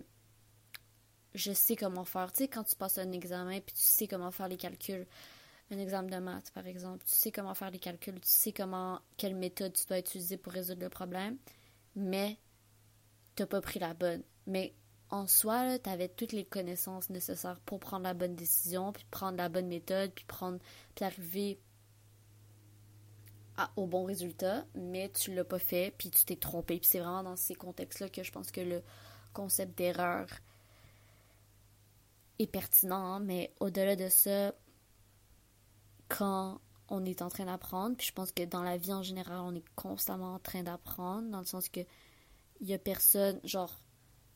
je 1.36 1.52
sais 1.54 1.76
comment 1.76 2.06
faire. 2.06 2.32
Tu 2.32 2.40
sais, 2.40 2.48
quand 2.48 2.64
tu 2.64 2.76
passes 2.76 2.98
un 2.98 3.12
examen 3.12 3.60
puis 3.60 3.76
tu 3.76 3.84
sais 3.84 4.08
comment 4.08 4.32
faire 4.32 4.48
les 4.48 4.58
calculs, 4.58 5.06
un 5.72 5.78
examen 5.78 6.10
de 6.10 6.18
maths, 6.18 6.52
par 6.52 6.68
exemple. 6.68 7.04
Tu 7.06 7.16
sais 7.16 7.32
comment 7.32 7.54
faire 7.54 7.72
les 7.72 7.80
calculs, 7.80 8.20
tu 8.20 8.28
sais 8.30 8.52
comment, 8.52 9.00
quelle 9.18 9.36
méthode 9.36 9.74
tu 9.74 9.86
dois 9.86 10.00
utiliser 10.00 10.38
pour 10.38 10.54
résoudre 10.54 10.82
le 10.82 10.90
problème, 10.90 11.38
mais 11.96 12.38
tu 13.36 13.44
n'as 13.44 13.48
pas 13.48 13.62
pris 13.62 13.80
la 13.80 13.94
bonne. 13.94 14.24
Mais 14.48 14.74
en 15.10 15.28
soi, 15.28 15.80
tu 15.80 15.90
avais 15.90 16.08
toutes 16.08 16.34
les 16.34 16.46
connaissances 16.46 17.10
nécessaires 17.10 17.60
pour 17.62 17.80
prendre 17.80 18.04
la 18.04 18.14
bonne 18.14 18.36
décision, 18.36 18.92
puis 18.92 19.06
prendre 19.10 19.38
la 19.38 19.50
bonne 19.50 19.68
méthode, 19.68 20.12
puis 20.12 20.26
prendre 20.26 20.60
puis 20.96 21.06
arriver 21.06 21.60
au 23.76 23.88
bon 23.88 24.06
résultat, 24.06 24.66
mais 24.74 25.10
tu 25.10 25.34
l'as 25.34 25.44
pas 25.44 25.60
fait, 25.60 25.94
puis 25.98 26.10
tu 26.10 26.24
t'es 26.24 26.36
trompé. 26.36 26.80
Puis 26.80 26.90
c'est 26.90 27.00
vraiment 27.00 27.24
dans 27.24 27.36
ces 27.36 27.56
contextes-là 27.56 28.10
que 28.10 28.24
je 28.24 28.32
pense 28.32 28.52
que 28.52 28.62
le 28.62 28.82
concept 29.34 29.78
d'erreur 29.78 30.28
est 32.40 32.48
pertinent, 32.48 33.16
hein. 33.16 33.20
mais 33.20 33.54
au-delà 33.60 33.96
de 33.96 34.08
ça, 34.08 34.54
quand 36.08 36.62
on 36.88 37.06
est 37.06 37.22
en 37.22 37.30
train 37.30 37.46
d'apprendre, 37.46 37.98
puis 37.98 38.08
je 38.08 38.14
pense 38.14 38.32
que 38.32 38.44
dans 38.44 38.64
la 38.64 38.78
vie 38.78 38.94
en 38.94 39.04
général, 39.04 39.40
on 39.42 39.54
est 39.54 39.68
constamment 39.76 40.36
en 40.36 40.40
train 40.40 40.64
d'apprendre, 40.64 41.30
dans 41.30 41.40
le 41.40 41.46
sens 41.46 41.68
que 41.70 41.82
il 42.62 42.68
y 42.68 42.74
a 42.74 42.80
personne, 42.80 43.40
genre, 43.44 43.74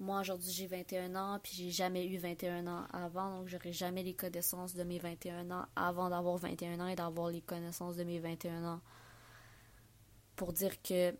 moi 0.04 0.20
aujourd'hui 0.22 0.52
j'ai 0.52 0.68
21 0.68 1.16
ans, 1.16 1.40
puis 1.42 1.54
j'ai 1.56 1.72
jamais 1.72 2.06
eu 2.06 2.18
21 2.18 2.68
ans 2.68 2.86
avant, 2.94 3.38
donc 3.38 3.48
j'aurai 3.48 3.72
jamais 3.72 4.04
les 4.04 4.14
connaissances 4.14 4.76
de 4.76 4.84
mes 4.84 5.00
21 5.00 5.50
ans 5.52 5.66
avant 5.76 6.10
d'avoir 6.10 6.38
21 6.38 6.80
ans 6.80 6.88
et 6.88 6.96
d'avoir 6.96 7.30
les 7.30 7.42
connaissances 7.42 7.96
de 7.96 8.04
mes 8.04 8.20
21 8.20 8.64
ans. 8.66 8.82
Pour 10.36 10.54
dire 10.54 10.82
que 10.82 11.16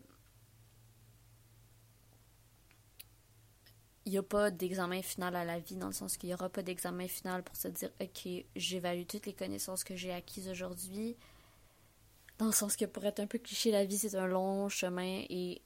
il 4.06 4.12
n'y 4.12 4.18
a 4.18 4.22
pas 4.22 4.50
d'examen 4.50 5.02
final 5.02 5.34
à 5.34 5.44
la 5.44 5.58
vie, 5.58 5.76
dans 5.76 5.86
le 5.86 5.92
sens 5.92 6.16
qu'il 6.16 6.28
n'y 6.28 6.34
aura 6.34 6.50
pas 6.50 6.62
d'examen 6.62 7.08
final 7.08 7.42
pour 7.42 7.56
se 7.56 7.68
dire, 7.68 7.90
OK, 8.00 8.28
j'évalue 8.54 9.06
toutes 9.06 9.26
les 9.26 9.32
connaissances 9.32 9.82
que 9.82 9.96
j'ai 9.96 10.12
acquises 10.12 10.48
aujourd'hui. 10.48 11.16
Dans 12.38 12.46
le 12.46 12.52
sens 12.52 12.76
que 12.76 12.84
pour 12.84 13.04
être 13.06 13.20
un 13.20 13.26
peu 13.26 13.38
cliché, 13.38 13.70
la 13.70 13.84
vie, 13.86 13.96
c'est 13.96 14.14
un 14.16 14.26
long 14.26 14.68
chemin 14.68 15.22
et 15.30 15.62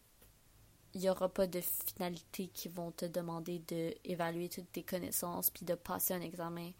il 0.98 1.02
n'y 1.02 1.10
aura 1.10 1.28
pas 1.28 1.46
de 1.46 1.60
finalité 1.60 2.48
qui 2.48 2.68
vont 2.68 2.90
te 2.90 3.04
demander 3.04 3.60
d'évaluer 3.60 4.48
toutes 4.48 4.72
tes 4.72 4.82
connaissances, 4.82 5.48
puis 5.48 5.64
de 5.64 5.76
passer 5.76 6.12
un 6.12 6.20
examen, 6.20 6.72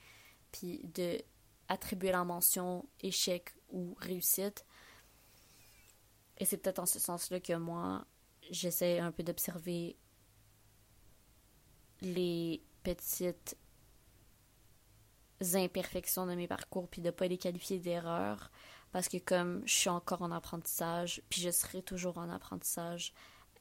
puis 0.50 0.80
de 0.92 1.20
attribuer 1.68 2.10
la 2.10 2.25
mention 2.25 2.84
échec 3.00 3.54
ou 3.70 3.94
réussite. 4.00 4.66
Et 6.38 6.44
c'est 6.44 6.56
peut-être 6.56 6.80
en 6.80 6.87
ce 6.87 6.98
sens-là 6.98 7.38
que 7.38 7.52
moi, 7.52 8.06
j'essaie 8.50 8.98
un 8.98 9.12
peu 9.12 9.22
d'observer 9.22 9.96
les 12.00 12.60
petites 12.82 13.56
imperfections 15.54 16.26
de 16.26 16.34
mes 16.34 16.48
parcours 16.48 16.88
puis 16.88 17.02
de 17.02 17.10
pas 17.10 17.28
les 17.28 17.38
qualifier 17.38 17.78
d'erreurs 17.78 18.50
parce 18.90 19.08
que 19.08 19.18
comme 19.18 19.62
je 19.66 19.75
suis 19.75 19.88
encore 19.88 20.22
en 20.22 20.32
apprentissage 20.32 21.22
puis 21.28 21.40
je 21.40 21.50
serai 21.50 21.82
toujours 21.82 22.18
en 22.18 22.28
apprentissage 22.28 23.12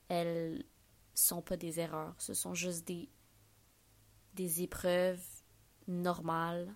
elles 0.10 0.64
sont 1.14 1.42
pas 1.42 1.58
des 1.58 1.80
erreurs 1.80 2.16
ce 2.20 2.34
sont 2.34 2.54
juste 2.54 2.86
des 2.88 3.10
des 4.34 4.62
épreuves 4.62 5.24
normales 5.88 6.76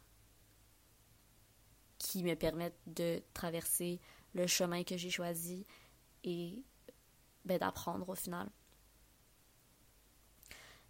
qui 1.97 2.23
me 2.23 2.35
permettent 2.35 2.79
de 2.88 3.21
traverser 3.33 4.00
le 4.33 4.47
chemin 4.47 4.83
que 4.83 4.97
j'ai 4.97 5.11
choisi 5.11 5.65
et 6.23 6.63
ben, 7.45 7.59
d'apprendre 7.59 8.09
au 8.09 8.15
final 8.15 8.50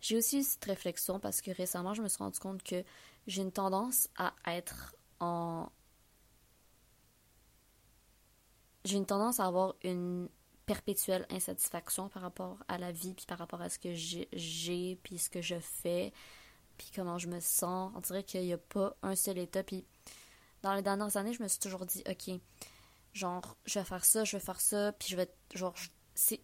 j'ai 0.01 0.17
aussi 0.17 0.39
eu 0.39 0.43
cette 0.43 0.65
réflexion 0.65 1.19
parce 1.19 1.41
que 1.41 1.51
récemment, 1.51 1.93
je 1.93 2.01
me 2.01 2.07
suis 2.07 2.17
rendu 2.17 2.39
compte 2.39 2.63
que 2.63 2.83
j'ai 3.27 3.43
une 3.43 3.51
tendance 3.51 4.09
à 4.17 4.33
être 4.47 4.95
en. 5.19 5.69
J'ai 8.83 8.97
une 8.97 9.05
tendance 9.05 9.39
à 9.39 9.45
avoir 9.45 9.75
une 9.83 10.27
perpétuelle 10.71 11.25
insatisfaction 11.29 12.07
par 12.07 12.21
rapport 12.21 12.57
à 12.69 12.77
la 12.77 12.93
vie, 12.93 13.13
puis 13.13 13.25
par 13.25 13.37
rapport 13.37 13.61
à 13.61 13.67
ce 13.67 13.77
que 13.77 13.93
j'ai, 13.93 14.95
puis 15.03 15.17
ce 15.17 15.29
que 15.29 15.41
je 15.41 15.59
fais, 15.59 16.13
puis 16.77 16.91
comment 16.95 17.17
je 17.17 17.27
me 17.27 17.41
sens. 17.41 17.91
On 17.93 17.99
dirait 17.99 18.23
qu'il 18.23 18.43
n'y 18.43 18.53
a 18.53 18.57
pas 18.57 18.95
un 19.03 19.15
seul 19.15 19.37
état. 19.37 19.63
Puis 19.63 19.83
dans 20.61 20.73
les 20.73 20.81
dernières 20.81 21.17
années, 21.17 21.33
je 21.33 21.43
me 21.43 21.49
suis 21.49 21.59
toujours 21.59 21.85
dit, 21.85 22.01
OK, 22.09 22.39
genre, 23.11 23.57
je 23.65 23.79
vais 23.79 23.85
faire 23.85 24.05
ça, 24.05 24.23
je 24.23 24.37
vais 24.37 24.41
faire 24.41 24.61
ça, 24.61 24.93
puis 24.93 25.09
je 25.09 25.17
vais, 25.17 25.29
genre, 25.55 25.75
c'est, 26.15 26.39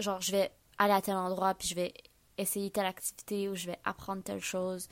je 0.00 0.32
vais 0.32 0.50
aller 0.76 0.94
à 0.94 1.00
tel 1.00 1.14
endroit, 1.14 1.54
puis 1.54 1.68
je 1.68 1.76
vais 1.76 1.94
essayer 2.38 2.72
telle 2.72 2.86
activité 2.86 3.48
ou 3.48 3.54
je 3.54 3.66
vais 3.66 3.78
apprendre 3.84 4.24
telle 4.24 4.42
chose, 4.42 4.88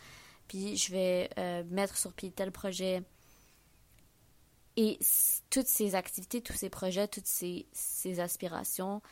puis 0.47 0.76
je 0.76 0.92
vais 0.92 1.30
euh, 1.37 1.64
mettre 1.68 1.97
sur 1.97 2.12
pied 2.12 2.30
tel 2.30 2.52
projet. 2.52 3.02
Et 4.80 5.00
toutes 5.50 5.66
ces 5.66 5.97
activités, 5.97 6.40
tous 6.40 6.52
ces 6.52 6.70
projets, 6.70 7.08
toutes 7.08 7.26
ces, 7.26 7.66
ces 7.73 8.20
aspirations 8.20 9.02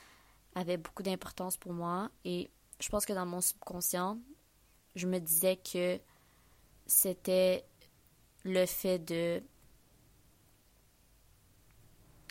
avaient 0.54 0.76
beaucoup 0.76 1.02
d'importance 1.02 1.56
pour 1.56 1.72
moi. 1.72 2.08
Et 2.24 2.48
je 2.78 2.88
pense 2.88 3.04
que 3.04 3.12
dans 3.12 3.26
mon 3.26 3.40
subconscient, 3.40 4.16
je 4.94 5.08
me 5.08 5.18
disais 5.18 5.56
que 5.56 5.98
c'était 6.86 7.66
le 8.44 8.64
fait 8.64 9.00
de 9.00 9.42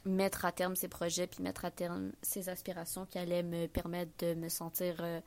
mettre 0.06 0.46
à 0.46 0.54
terme 0.54 0.78
ces 0.78 0.88
projets, 0.88 1.28
puis 1.28 1.44
mettre 1.44 1.66
à 1.66 1.72
terme 1.72 2.14
ces 2.22 2.48
aspirations 2.48 3.06
qui 3.06 3.18
allaient 3.18 3.44
me 3.44 3.68
permettre 3.68 4.14
de 4.20 4.34
me 4.34 4.48
sentir 4.48 4.96
euh, 5.02 5.20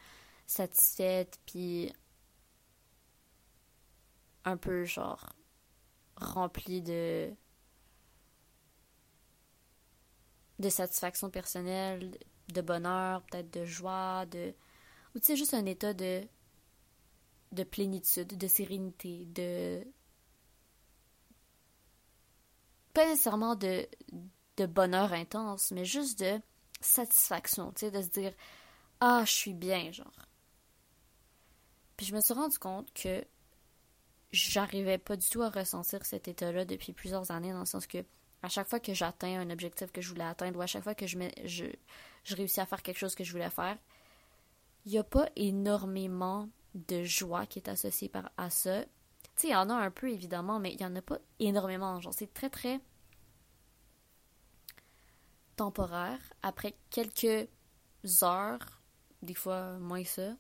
satisfaite, 0.47 1.39
puis 1.45 1.93
un 4.47 4.57
peu 4.57 4.87
genre 4.87 5.35
remplie 6.17 6.81
de 6.81 7.37
de 10.59 10.69
satisfaction 10.69 11.31
personnelle, 11.31 12.19
de 12.53 12.61
bonheur, 12.61 13.23
peut-être 13.25 13.53
de 13.53 13.65
joie, 13.65 14.27
de 14.27 14.55
ou 15.15 15.19
tu 15.21 15.27
sais 15.27 15.37
juste 15.37 15.55
un 15.55 15.67
état 15.67 15.95
de 15.95 16.27
de 17.53 17.65
plénitude, 17.65 18.37
de 18.37 18.47
sérénité, 18.47 19.25
de 19.27 19.83
pas 22.93 23.07
nécessairement 23.07 23.55
de 23.57 23.87
de 24.57 24.67
bonheur 24.67 25.13
intense, 25.13 25.71
mais 25.71 25.85
juste 25.85 26.19
de 26.21 26.41
satisfaction, 26.81 27.73
tu 27.73 27.81
sais, 27.81 27.91
de 27.91 28.03
se 28.03 28.09
dire 28.09 28.33
ah, 29.01 29.23
je 29.25 29.33
suis 29.33 29.55
bien, 29.55 29.93
genre. 29.93 30.27
Puis 31.97 32.07
je 32.07 32.15
me 32.15 32.21
suis 32.21 32.35
rendu 32.35 32.59
compte 32.59 32.93
que 32.93 33.25
j'arrivais 34.33 34.99
pas 34.99 35.17
du 35.17 35.29
tout 35.29 35.43
à 35.43 35.51
ressentir 35.51 36.05
cet 36.05 36.29
état-là 36.29 36.65
depuis 36.65 36.93
plusieurs 36.93 37.31
années, 37.31 37.53
dans 37.53 37.61
le 37.61 37.67
sens 37.67 37.87
que 37.87 38.05
à 38.43 38.49
chaque 38.49 38.69
fois 38.69 38.81
que 38.81 38.95
j'atteins 38.95 39.41
un 39.41 39.51
objectif 39.51 39.91
que 39.93 40.01
je 40.01 40.09
voulais 40.09 40.25
atteindre, 40.25 40.59
ou 40.59 40.63
à 40.63 40.67
chaque 40.67 40.85
fois 40.85 40.95
que 40.95 41.07
je, 41.07 41.19
je, 41.45 41.67
je 42.25 42.37
réussis 42.37 42.61
à 42.61 42.67
faire 42.67 42.83
quelque 42.83 42.99
chose 42.99 43.15
que 43.15 43.25
je 43.25 43.33
voulais 43.33 43.51
faire, 43.51 43.77
il 44.85 44.93
n'y 44.93 44.99
a 44.99 45.05
pas 45.05 45.29
énormément 45.37 46.49
de 46.75 47.03
joie 47.03 47.47
qui 47.47 47.59
est 47.59 47.69
associée 47.69 48.09
par, 48.09 48.31
à 48.37 48.51
ça. 48.51 48.83
Tu 48.85 48.89
sais, 49.37 49.49
il 49.49 49.53
y 49.53 49.57
en 49.57 49.71
a 49.71 49.75
un 49.75 49.91
peu, 49.91 50.11
évidemment, 50.11 50.61
mais 50.61 50.73
il 50.73 50.79
n'y 50.79 50.87
en 50.87 50.97
a 50.97 51.03
pas 51.03 51.19
énormément. 51.39 52.01
C'est 52.13 52.33
très, 52.33 52.51
très 52.51 52.81
temporaire. 55.57 56.21
Après 56.43 56.75
quelques 56.91 57.49
heures, 58.23 58.81
des 59.23 59.35
fois 59.35 59.79
moins 59.79 60.05
ça, 60.05 60.37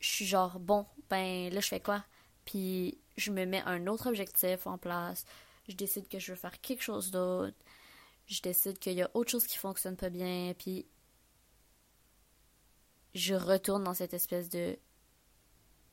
je 0.00 0.08
suis 0.08 0.26
genre, 0.26 0.58
bon, 0.58 0.86
ben 1.10 1.52
là, 1.52 1.60
je 1.60 1.68
fais 1.68 1.80
quoi? 1.80 2.04
Puis 2.44 2.98
je 3.16 3.30
me 3.30 3.44
mets 3.44 3.62
un 3.66 3.86
autre 3.86 4.08
objectif 4.08 4.66
en 4.66 4.78
place. 4.78 5.24
Je 5.68 5.74
décide 5.74 6.08
que 6.08 6.18
je 6.18 6.32
veux 6.32 6.38
faire 6.38 6.60
quelque 6.60 6.82
chose 6.82 7.10
d'autre. 7.10 7.56
Je 8.26 8.40
décide 8.40 8.78
qu'il 8.78 8.94
y 8.94 9.02
a 9.02 9.10
autre 9.14 9.30
chose 9.30 9.46
qui 9.46 9.56
fonctionne 9.56 9.96
pas 9.96 10.10
bien. 10.10 10.54
Puis 10.58 10.86
je 13.14 13.34
retourne 13.34 13.84
dans 13.84 13.94
cette 13.94 14.14
espèce 14.14 14.48
de 14.48 14.78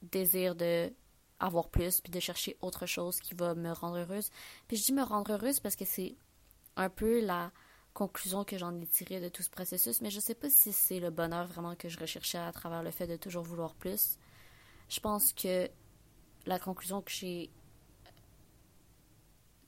désir 0.01 0.56
de 0.56 0.92
avoir 1.39 1.70
plus, 1.70 2.00
puis 2.01 2.12
de 2.12 2.20
chercher 2.20 2.58
autre 2.62 2.86
chose 2.86 3.20
qui 3.20 3.34
va 3.34 3.53
me 3.53 3.72
rendre 3.72 3.98
heureuse. 3.98 4.30
Puis 4.68 4.77
je 4.77 4.84
dis 4.86 4.94
me 4.94 5.03
rendre 5.03 5.34
heureuse 5.34 5.60
parce 5.60 5.75
que 5.75 5.86
c'est 5.86 6.15
un 6.75 6.89
peu 6.89 7.20
la 7.20 7.51
conclusion 7.94 8.44
que 8.44 8.58
j'en 8.58 8.80
ai 8.80 8.88
tirée 8.88 9.20
de 9.20 9.30
tout 9.30 9.44
ce 9.44 9.50
processus, 9.50 10.01
mais 10.01 10.10
je 10.10 10.20
sais 10.20 10.36
pas 10.36 10.50
si 10.50 10.72
c'est 10.72 11.00
le 11.00 11.12
bonheur 11.12 11.46
vraiment 11.48 11.75
que 11.75 11.89
je 11.89 12.00
recherchais 12.00 12.38
à 12.38 12.51
travers 12.51 12.82
le 12.82 12.92
fait 12.92 13.08
de 13.08 13.18
toujours 13.18 13.44
vouloir 13.44 13.75
plus. 13.75 14.18
Je 14.89 15.00
pense 15.00 15.34
que 15.34 15.70
la 16.46 16.60
conclusion 16.60 17.01
que 17.01 17.12
j'ai 17.12 17.50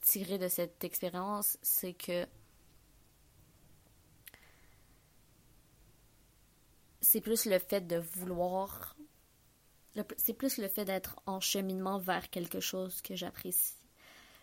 tirée 0.06 0.38
de 0.38 0.48
cette 0.48 0.84
expérience, 0.84 1.58
c'est 1.64 1.94
que 1.94 2.28
c'est 7.02 7.22
plus 7.22 7.46
le 7.46 7.58
fait 7.60 7.82
de 7.82 7.98
vouloir, 7.98 8.96
c'est 10.18 10.34
plus 10.34 10.58
le 10.60 10.68
fait 10.68 10.86
d'être 10.86 11.20
en 11.26 11.40
cheminement 11.40 11.98
vers 11.98 12.30
quelque 12.30 12.60
chose 12.60 13.02
que 13.02 13.16
j'apprécie. 13.16 13.76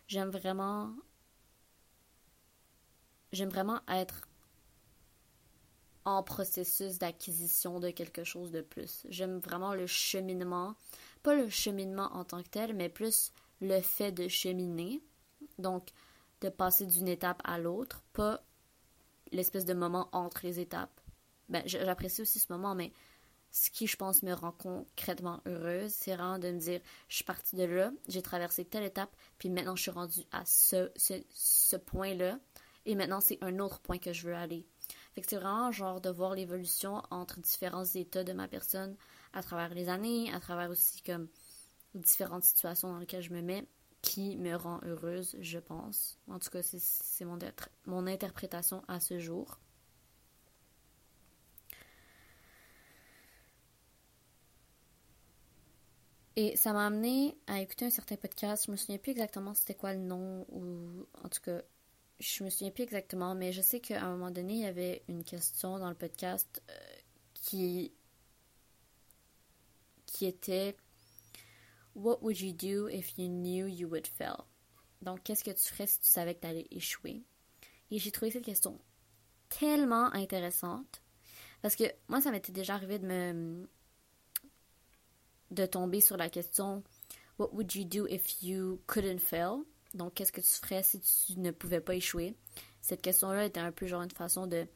J'aime 0.09 0.31
vraiment 0.31 0.93
j'aime 3.33 3.49
vraiment 3.49 3.81
être 3.89 4.29
en 6.05 6.25
processus 6.25 6.99
d'acquisition 6.99 7.79
de 7.79 7.91
quelque 7.91 8.25
chose 8.25 8.51
de 8.51 8.63
plus. 8.63 9.07
J'aime 9.09 9.39
vraiment 9.39 9.75
le 9.75 9.87
cheminement, 9.87 10.75
pas 11.23 11.35
le 11.35 11.49
cheminement 11.49 12.13
en 12.15 12.25
tant 12.25 12.43
que 12.43 12.49
tel, 12.49 12.75
mais 12.75 12.89
plus 12.89 13.33
le 13.61 13.81
fait 13.81 14.11
de 14.11 14.27
cheminer, 14.27 15.01
donc 15.59 15.91
de 16.41 16.49
passer 16.49 16.87
d'une 16.87 17.09
étape 17.09 17.41
à 17.45 17.59
l'autre, 17.59 18.03
pas 18.13 18.43
l'espèce 19.31 19.65
de 19.65 19.75
moment 19.75 20.09
entre 20.13 20.41
les 20.45 20.61
étapes. 20.61 21.01
Ben, 21.49 21.63
j'apprécie 21.67 22.23
aussi 22.23 22.39
ce 22.39 22.53
moment, 22.53 22.75
mais 22.75 22.93
ce 23.53 23.71
qui, 23.71 23.87
je 23.87 23.97
pense, 23.97 24.23
me 24.23 24.33
rend 24.33 24.53
concrètement 24.53 25.41
heureuse, 25.47 25.93
c'est 25.93 26.17
vraiment 26.17 26.39
de 26.39 26.51
me 26.51 26.59
dire, 26.59 26.81
je 27.09 27.17
suis 27.17 27.25
partie 27.25 27.55
de 27.55 27.65
là, 27.65 27.93
j'ai 28.09 28.23
traversé 28.23 28.65
telle 28.65 28.85
étape, 28.85 29.15
puis 29.39 29.51
maintenant 29.51 29.77
je 29.77 29.83
suis 29.83 29.91
rendue 29.91 30.25
à 30.33 30.43
ce, 30.47 30.91
ce, 30.97 31.77
point-là, 31.77 32.39
et 32.87 32.95
maintenant 32.95 33.21
c'est 33.21 33.39
un 33.43 33.59
autre 33.59 33.81
point 33.81 33.99
que 33.99 34.13
je 34.13 34.27
veux 34.27 34.35
aller. 34.35 34.67
Fait 35.15 35.21
que 35.21 35.29
c'est 35.29 35.37
vraiment 35.37 35.71
genre 35.71 36.01
de 36.01 36.09
voir 36.09 36.35
l'évolution 36.35 37.03
entre 37.11 37.41
différents 37.41 37.85
états 37.85 38.25
de 38.25 38.33
ma 38.33 38.49
personne 38.49 38.97
à 39.35 39.43
travers 39.43 39.75
les 39.75 39.91
années, 39.91 40.33
à 40.33 40.41
travers 40.41 40.71
aussi 40.71 41.03
comme 41.03 41.29
différentes 41.95 42.45
situations 42.45 42.91
dans 42.91 42.99
lesquelles 42.99 43.23
je 43.23 43.35
me 43.35 43.43
mets, 43.43 43.67
qui 44.03 44.37
me 44.37 44.55
rend 44.57 44.81
heureuse, 44.85 45.37
je 45.41 45.59
pense. 45.59 46.19
En 46.29 46.39
tout 46.39 46.51
cas, 46.51 46.63
c'est 46.63 47.25
mon, 47.25 47.39
mon 47.87 48.07
interprétation 48.07 48.83
à 48.89 49.01
ce 49.01 49.19
jour. 49.19 49.59
Et 56.37 56.57
ça 56.57 56.73
m'a 56.73 56.87
amené 56.87 57.37
à 57.47 57.61
écouter 57.61 57.85
un 57.87 57.91
certain 57.91 58.17
podcast. 58.17 58.65
Je 58.67 58.73
me 58.73 58.77
souviens 58.77 58.99
plus 58.99 59.13
exactement 59.13 59.55
c'était 59.55 59.75
quoi 59.75 59.93
le 59.93 60.01
nom 60.01 60.47
ou 60.49 61.07
en 61.23 61.29
tout 61.29 61.41
cas, 61.43 61.61
je 62.19 62.43
me 62.43 62.51
souviens 62.51 62.71
plus 62.71 62.85
exactement, 62.85 63.35
mais 63.35 63.53
je 63.53 63.61
sais 63.61 63.81
qu'à 63.81 64.03
un 64.03 64.11
moment 64.13 64.31
donné, 64.31 64.55
il 64.55 64.61
y 64.61 64.67
avait 64.67 65.03
une 65.09 65.25
question 65.25 65.79
dans 65.79 65.91
le 65.91 65.95
podcast 65.95 66.63
euh, 66.71 66.75
qui 67.35 67.93
qui 70.07 70.27
était 70.27 70.77
What 71.95 72.23
would 72.23 72.41
you 72.41 72.53
do 72.53 72.89
if 72.89 73.19
you 73.19 73.29
knew 73.29 73.67
you 73.67 73.89
would 73.89 74.07
fail? 74.07 74.47
Donc, 75.03 75.23
qu'est-ce 75.25 75.45
que 75.45 75.51
tu 75.51 75.69
ferais 75.69 75.87
si 75.87 76.01
tu 76.01 76.09
savais 76.09 76.35
que 76.35 76.41
tu 76.41 76.47
allais 76.47 76.67
échouer? 76.71 77.23
Et 77.91 77.99
j'ai 77.99 78.11
trouvé 78.11 78.31
cette 78.31 78.45
question 78.45 78.81
tellement 79.49 80.13
intéressante 80.15 81.03
parce 81.61 81.77
que 81.77 81.85
moi, 82.09 82.21
ça 82.21 82.31
m'était 82.31 82.53
déjà 82.53 82.75
arrivé 82.75 82.99
de 82.99 83.07
me 83.07 83.69
de 85.51 85.67
tomber 85.67 86.01
sur 86.01 86.17
la 86.17 86.31
question 86.31 86.83
What 87.39 87.51
would 87.53 87.75
you 87.75 87.85
do 87.85 88.07
if 88.07 88.43
you 88.43 88.81
couldn't 88.87 89.19
fail? 89.19 89.65
Donc, 89.95 90.15
qu'est-ce 90.15 90.33
que 90.33 90.41
tu 90.41 90.49
ferais 90.49 90.83
si 90.83 91.01
tu 91.01 91.39
ne 91.39 91.51
pouvais 91.51 91.81
pas 91.81 91.95
échouer? 91.95 92.35
Cette 92.81 93.03
question-là 93.03 93.45
était 93.45 93.61
un 93.61 93.73
peu 93.73 93.87
genre 93.87 94.03
une 94.03 94.11
façon 94.11 94.47
de 94.47 94.67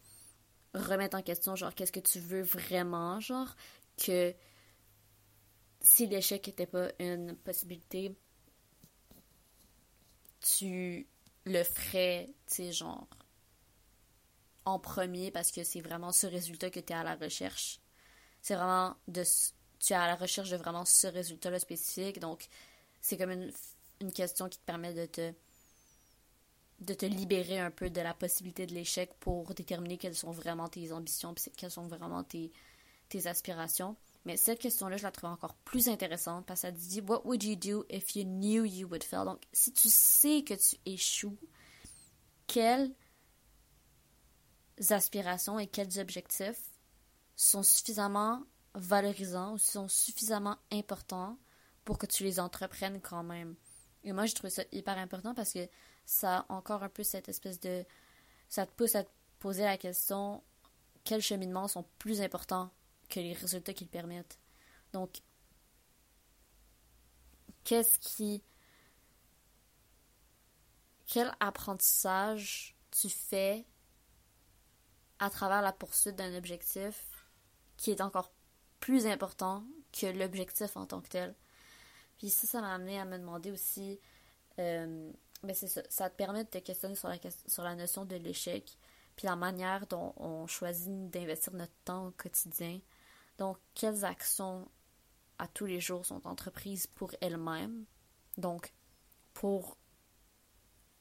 remettre 0.75 1.17
en 1.17 1.23
question, 1.23 1.57
genre, 1.57 1.75
qu'est-ce 1.75 1.93
que 1.93 2.01
tu 2.01 2.21
veux 2.21 2.43
vraiment? 2.43 3.21
Genre, 3.21 3.55
que 3.97 4.35
si 5.87 6.09
l'échec 6.09 6.45
n'était 6.45 6.67
pas 6.67 6.91
une 6.99 7.37
possibilité, 7.37 8.13
tu 10.41 11.07
le 11.45 11.63
ferais, 11.63 12.27
tu 12.49 12.55
sais, 12.55 12.73
genre, 12.73 13.07
en 14.65 14.81
premier 14.81 15.31
parce 15.31 15.53
que 15.53 15.63
c'est 15.63 15.81
vraiment 15.81 16.11
ce 16.11 16.27
résultat 16.27 16.71
que 16.71 16.81
tu 16.81 16.93
es 16.93 16.97
à 16.97 17.05
la 17.05 17.15
recherche. 17.15 17.79
C'est 18.43 18.57
vraiment 18.57 18.97
de 19.07 19.23
tu 19.79 19.93
es 19.93 19.97
à 19.97 20.09
la 20.09 20.17
recherche 20.17 20.51
de 20.51 20.57
vraiment 20.57 20.85
ce 20.85 21.07
résultat-là 21.07 21.61
spécifique. 21.61 22.19
Donc, 22.19 22.49
c'est 23.01 23.17
comme 23.17 23.31
une, 24.01 24.13
question 24.13 24.49
qui 24.49 24.59
te 24.59 24.65
permet 24.65 24.93
de 24.93 25.07
te 25.07 25.33
de 26.81 26.95
te 26.95 27.07
libérer 27.07 27.61
un 27.61 27.71
peu 27.71 27.91
de 27.91 28.01
la 28.01 28.13
possibilité 28.13 28.67
de 28.67 28.75
l'échec 28.75 29.15
pour 29.21 29.55
déterminer 29.55 29.99
quelles 29.99 30.17
sont 30.17 30.33
vraiment 30.33 30.69
tes 30.69 30.91
ambitions, 30.93 31.33
puis 31.33 31.45
quelles 31.57 31.71
sont 31.71 31.87
vraiment 31.87 32.25
tes, 32.25 32.51
tes 33.09 33.29
aspirations. 33.29 33.97
Mais 34.27 34.37
cette 34.37 34.59
question-là, 34.59 34.97
je 34.97 35.05
la 35.05 35.13
trouve 35.13 35.31
encore 35.31 35.55
plus 35.55 35.89
intéressante 35.89 36.45
parce 36.47 36.63
que 36.63 36.67
ça 36.67 36.73
dit 36.73 37.01
What 37.01 37.25
would 37.25 37.45
you 37.45 37.55
do 37.55 37.87
if 37.89 38.17
you 38.17 38.25
knew 38.25 38.65
you 38.65 38.89
would 38.89 39.05
fail? 39.05 39.25
Donc, 39.25 39.41
si 39.53 39.73
tu 39.73 39.89
sais 39.89 40.43
que 40.43 40.55
tu 40.55 40.77
échoues, 40.85 41.39
quelles 42.49 42.93
aspirations 44.91 45.61
et 45.61 45.69
quels 45.69 46.01
objectifs 46.01 46.61
sont 47.37 47.63
suffisamment 47.63 48.43
valorisants 48.75 49.55
ou 49.55 49.59
sont 49.59 49.87
suffisamment 49.87 50.59
importants 50.73 51.39
pour 51.85 51.97
que 51.97 52.07
tu 52.07 52.25
les 52.25 52.41
entreprennes 52.41 53.01
quand 53.01 53.23
même? 53.23 53.55
Et 54.03 54.13
moi, 54.13 54.27
je 54.27 54.35
trouve 54.35 54.51
ça 54.51 54.65
hyper 54.73 54.99
important 54.99 55.35
parce 55.37 55.53
que 55.53 55.69
ça 56.05 56.39
a 56.39 56.53
encore 56.53 56.83
un 56.83 56.89
peu 56.89 57.05
cette 57.05 57.29
espèce 57.29 57.61
de... 57.61 57.85
Ça 58.49 58.67
te 58.67 58.73
pousse 58.73 58.97
à 58.97 59.05
te 59.05 59.11
poser 59.39 59.63
la 59.63 59.79
question 59.79 60.43
quels 61.05 61.23
cheminements 61.23 61.69
sont 61.69 61.85
plus 62.01 62.21
importants 62.21 62.73
que 63.09 63.21
les 63.21 63.33
résultats 63.33 63.73
qu'ils 63.73 63.89
permettent. 63.89 64.39
Donc, 64.93 65.21
qu'est-ce 67.65 67.99
qui... 67.99 68.43
Quel 71.07 71.33
apprentissage 71.39 72.77
tu 72.91 73.09
fais 73.09 73.65
à 75.19 75.31
travers 75.31 75.63
la 75.63 75.73
poursuite 75.73 76.17
d'un 76.17 76.37
objectif 76.37 77.29
qui 77.77 77.93
est 77.93 78.01
encore 78.01 78.33
plus 78.81 79.07
important 79.07 79.65
que 79.93 80.07
l'objectif 80.07 80.77
en 80.77 80.87
tant 80.87 81.01
que 81.01 81.09
tel? 81.09 81.37
Puis 82.19 82.31
ça, 82.31 82.47
ça 82.47 82.61
m'a 82.61 82.75
amené 82.75 82.99
à 82.99 83.05
me 83.05 83.19
demander 83.19 83.51
aussi, 83.51 84.01
euh, 84.59 85.13
ben 85.43 85.55
ça, 85.55 85.83
ça 85.89 86.11
te 86.11 86.17
permet 86.17 86.45
de 86.45 86.51
te 86.51 86.59
questionner 86.59 86.97
sur 86.97 87.09
la, 87.09 87.19
sur 87.47 87.63
la 87.63 87.75
notion 87.75 88.05
de 88.05 88.17
l'échec, 88.17 88.77
puis 89.15 89.27
la 89.27 89.37
manière 89.37 89.87
dont 89.87 90.13
on 90.17 90.47
choisit 90.47 91.11
d'investir 91.11 91.53
notre 91.53 91.75
temps 91.85 92.09
au 92.09 92.11
quotidien. 92.13 92.81
Donc, 93.39 93.59
quelles 93.75 94.05
actions 94.05 94.69
à 95.39 95.47
tous 95.49 95.67
les 95.67 95.81
jours 95.81 96.07
sont 96.07 96.27
entreprises 96.27 96.87
pour 96.87 97.13
elles-mêmes? 97.21 97.85
Donc, 98.39 98.73
pour 99.35 99.77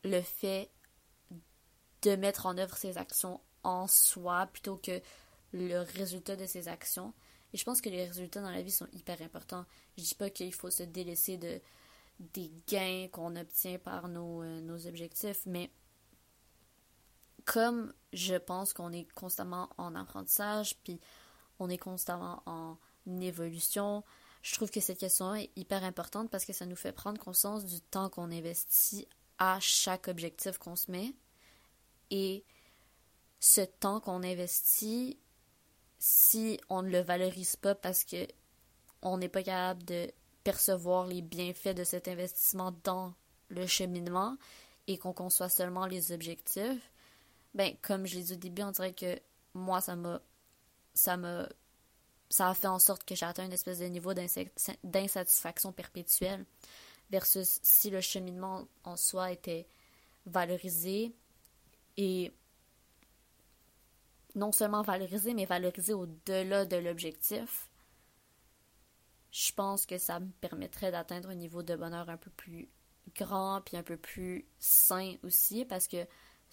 le 0.04 0.21
fait 0.21 0.71
de 2.02 2.15
mettre 2.15 2.45
en 2.45 2.58
œuvre 2.58 2.78
ces 2.78 2.98
actions 2.98 3.41
en 3.63 3.88
soi 3.88 4.48
plutôt 4.48 4.78
que 4.78 5.02
le 5.54 5.80
résultat 5.80 6.36
de 6.36 6.45
ces 6.45 6.67
actions? 6.67 7.13
Et 7.54 7.58
je 7.58 7.63
pense 7.63 7.80
que 7.80 7.89
les 7.89 8.06
résultats 8.06 8.41
dans 8.41 8.52
la 8.52 8.62
vie 8.62 8.71
sont 8.71 8.88
hyper 8.91 9.21
importants. 9.21 9.65
Je 9.98 10.04
dis 10.04 10.15
pas 10.15 10.30
qu'il 10.30 10.54
faut 10.54 10.69
se 10.69 10.84
délaisser 10.84 11.38
de 11.38 11.62
des 12.19 12.52
gains 12.67 13.08
qu'on 13.12 13.36
obtient 13.36 13.78
par 13.78 14.08
nos, 14.08 14.41
euh, 14.41 14.62
nos 14.62 14.88
objectifs, 14.88 15.41
mais 15.45 15.69
comme 17.43 17.93
je 18.13 18.36
pense 18.36 18.74
qu'on 18.74 18.91
est 18.91 19.12
constamment 19.13 19.69
en 19.78 19.95
apprentissage, 19.95 20.78
puis 20.84 21.00
on 21.60 21.70
est 21.70 21.78
constamment 21.78 22.44
en 22.46 22.78
évolution, 23.22 24.04
je 24.46 24.54
trouve 24.54 24.70
que 24.70 24.80
cette 24.80 25.00
question 25.00 25.34
est 25.34 25.50
hyper 25.56 25.84
importante 25.84 26.30
parce 26.30 26.46
que 26.46 26.54
ça 26.54 26.68
nous 26.68 26.76
fait 26.76 26.91
prendre 26.91 27.20
conscience 27.20 27.65
du 27.65 27.82
temps 27.82 28.10
qu'on 28.10 28.32
investit 28.32 29.08
à 29.39 29.60
chaque 29.60 30.08
objectif 30.08 30.60
qu'on 30.60 30.76
se 30.76 30.91
met. 30.91 31.15
Et 32.12 32.44
ce 33.39 33.62
temps 33.62 34.00
qu'on 34.00 34.22
investit, 34.22 35.18
si 35.98 36.60
on 36.70 36.84
ne 36.84 36.89
le 36.89 37.00
valorise 37.00 37.56
pas 37.56 37.74
parce 37.74 38.04
que 38.04 38.28
on 39.02 39.18
n'est 39.18 39.30
pas 39.30 39.41
capable 39.41 39.84
de 39.86 40.12
percevoir 40.44 41.08
les 41.08 41.24
bienfaits 41.24 41.76
de 41.76 41.84
cet 41.84 42.08
investissement 42.08 42.72
dans 42.84 43.15
le 43.50 43.65
cheminement 43.65 44.38
et 44.86 45.00
qu'on 45.00 45.13
conçoit 45.13 45.50
seulement 45.50 45.88
les 45.88 46.12
objectifs, 46.12 46.91
ben 47.56 47.76
comme 47.82 48.06
je 48.06 48.18
l'ai 48.18 48.24
dit 48.24 48.34
au 48.34 48.38
début, 48.38 48.62
on 48.62 48.72
dirait 48.72 48.94
que 48.94 49.20
moi 49.56 49.82
ça 49.82 49.96
m'a 49.96 50.22
ça 50.95 51.17
m'a 51.17 51.47
ça 52.29 52.49
a 52.49 52.53
fait 52.55 52.67
en 52.67 52.79
sorte 52.79 53.03
que 53.03 53.13
j'ai 53.13 53.25
atteint 53.25 53.45
une 53.45 53.53
espèce 53.53 53.79
de 53.79 53.86
niveau 53.86 54.13
d'insatisfaction 54.13 55.71
perpétuelle 55.71 56.43
versus 57.12 57.60
si 57.62 57.91
le 57.91 58.01
cheminement 58.01 58.67
en 58.84 58.97
soi 58.97 59.31
était 59.31 59.67
valorisé 60.25 61.13
et 61.97 62.34
non 64.34 64.51
seulement 64.51 64.81
valoriser, 64.81 65.34
mais 65.34 65.45
valoriser 65.45 65.93
au-delà 65.93 66.65
de 66.65 66.77
l'objectif, 66.77 67.69
je 69.31 69.51
pense 69.53 69.86
que 69.86 69.97
ça 69.97 70.19
me 70.19 70.29
permettrait 70.41 70.91
d'atteindre 70.91 71.29
un 71.29 71.36
niveau 71.36 71.62
de 71.62 71.75
bonheur 71.75 72.10
un 72.10 72.17
peu 72.17 72.31
plus 72.31 72.67
grand, 73.15 73.62
puis 73.62 73.77
un 73.77 73.84
peu 73.84 73.97
plus 73.97 74.47
sain 74.60 75.15
aussi, 75.23 75.63
parce 75.63 75.88
que 75.88 76.05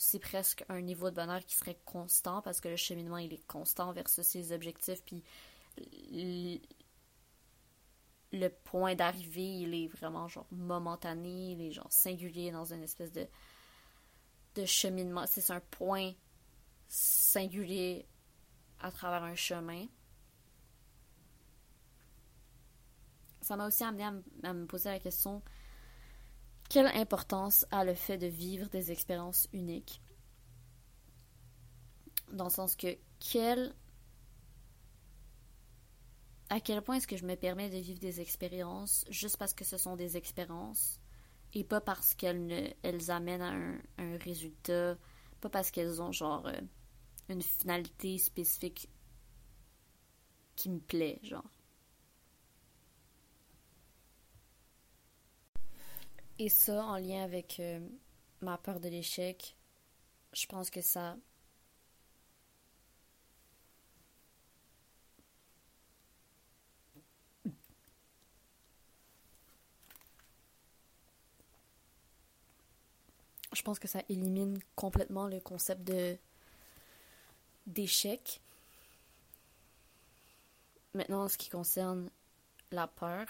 c'est 0.03 0.19
presque 0.19 0.65
un 0.69 0.81
niveau 0.81 1.11
de 1.11 1.15
bonheur 1.15 1.45
qui 1.47 1.55
serait 1.55 1.79
constant, 1.85 2.43
parce 2.43 2.61
que 2.61 2.69
le 2.69 2.77
cheminement, 2.77 3.19
il 3.19 3.33
est 3.33 3.47
constant 3.47 3.93
versus 3.93 4.27
ses 4.27 4.53
objectifs, 4.53 5.01
puis 5.05 5.23
le 8.33 8.49
point 8.49 8.97
d'arrivée, 8.97 9.61
il 9.61 9.75
est 9.75 9.87
vraiment 9.87 10.27
genre 10.27 10.49
momentané, 10.51 11.53
il 11.53 11.63
est 11.63 11.71
genre 11.71 11.93
singulier 11.93 12.51
dans 12.51 12.73
une 12.73 12.83
espèce 12.83 13.13
de, 13.13 13.29
de 14.57 14.65
cheminement. 14.65 15.25
C'est 15.27 15.53
un 15.53 15.61
point 15.61 16.13
singulier 16.89 18.05
à 18.81 18.91
travers 18.91 19.23
un 19.23 19.37
chemin. 19.37 19.87
Ça 23.41 23.57
m'a 23.57 23.69
aussi 23.69 23.85
amené 23.85 24.05
à, 24.43 24.53
me 24.53 24.67
poser 24.67 24.89
la 24.89 24.99
question 24.99 25.43
quelle 26.73 26.87
importance 26.87 27.67
a 27.71 27.85
le 27.85 27.93
fait 27.93 28.17
de 28.17 28.27
vivre 28.27 28.67
des 28.71 28.91
expériences 28.91 29.47
uniques? 29.53 30.01
Dans 32.33 32.45
le 32.45 32.51
sens 32.51 32.77
que 32.77 32.97
quel 33.21 33.75
à 36.49 36.61
quel 36.61 36.81
point 36.81 36.97
est-ce 36.97 37.07
que 37.07 37.19
je 37.19 37.27
me 37.27 37.35
permets 37.35 37.69
de 37.69 37.77
vivre 37.77 38.01
des 38.01 38.23
expériences 38.23 39.05
juste 39.11 39.37
parce 39.37 39.53
que 39.53 39.67
ce 39.67 39.77
sont 39.77 39.97
des 39.97 40.17
expériences 40.17 40.99
et 41.53 41.63
pas 41.63 41.83
parce 41.83 42.15
qu'elles 42.15 42.75
elles 42.83 43.11
amènent 43.11 43.43
à 43.43 43.51
un, 43.51 43.79
un, 43.99 44.17
résultat, 44.17 44.97
pas 45.43 45.51
parce 45.51 45.71
qu'elles 45.71 46.01
ont 46.01 46.13
genre 46.13 46.47
euh, 46.47 46.59
une 47.29 47.43
finalité 47.43 48.17
spécifique 48.17 48.89
qui 50.57 50.71
me 50.71 50.81
plaît, 50.81 51.21
genre. 51.23 51.62
Et 56.43 56.49
ça, 56.49 56.85
en 56.87 56.97
lien 56.97 57.23
avec 57.23 57.61
euh, 57.61 57.79
ma 58.41 58.59
peur 58.59 58.81
de 58.81 58.89
l'échec, 58.89 59.55
je 60.33 60.45
pense 60.47 60.71
que 60.71 60.81
ça 60.81 61.17
je 73.53 73.63
pense 73.63 73.79
que 73.79 73.87
ça 73.87 74.03
élimine 74.09 74.59
complètement 74.75 75.29
le 75.29 75.39
concept 75.39 75.85
de 75.85 76.19
d'échec. 77.69 78.41
Maintenant, 80.93 81.23
en 81.23 81.29
ce 81.29 81.39
qui 81.39 81.51
concerne 81.51 82.11
la 82.73 82.89
peur, 82.89 83.29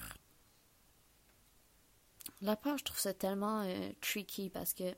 la 2.43 2.57
peur, 2.57 2.77
je 2.77 2.85
trouve 2.85 2.99
ça 2.99 3.15
tellement 3.15 3.63
euh, 3.63 3.93
tricky 4.01 4.51
parce 4.51 4.75
que 4.75 4.95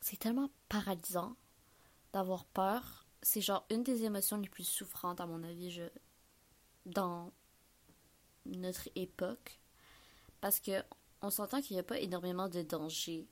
c'est 0.00 0.18
tellement 0.18 0.50
paralysant 0.68 1.36
d'avoir 2.12 2.44
peur. 2.44 3.06
C'est 3.22 3.40
genre 3.40 3.66
une 3.70 3.82
des 3.82 4.04
émotions 4.04 4.36
les 4.36 4.48
plus 4.48 4.64
souffrantes, 4.64 5.20
à 5.20 5.26
mon 5.26 5.42
avis, 5.42 5.70
je... 5.70 5.84
dans 6.84 7.32
notre 8.44 8.88
époque. 8.94 9.58
Parce 10.40 10.60
que 10.60 10.82
on 11.22 11.30
s'entend 11.30 11.60
qu'il 11.62 11.74
n'y 11.74 11.80
a 11.80 11.84
pas 11.84 11.98
énormément 11.98 12.48
de 12.48 12.62
danger 12.62 13.26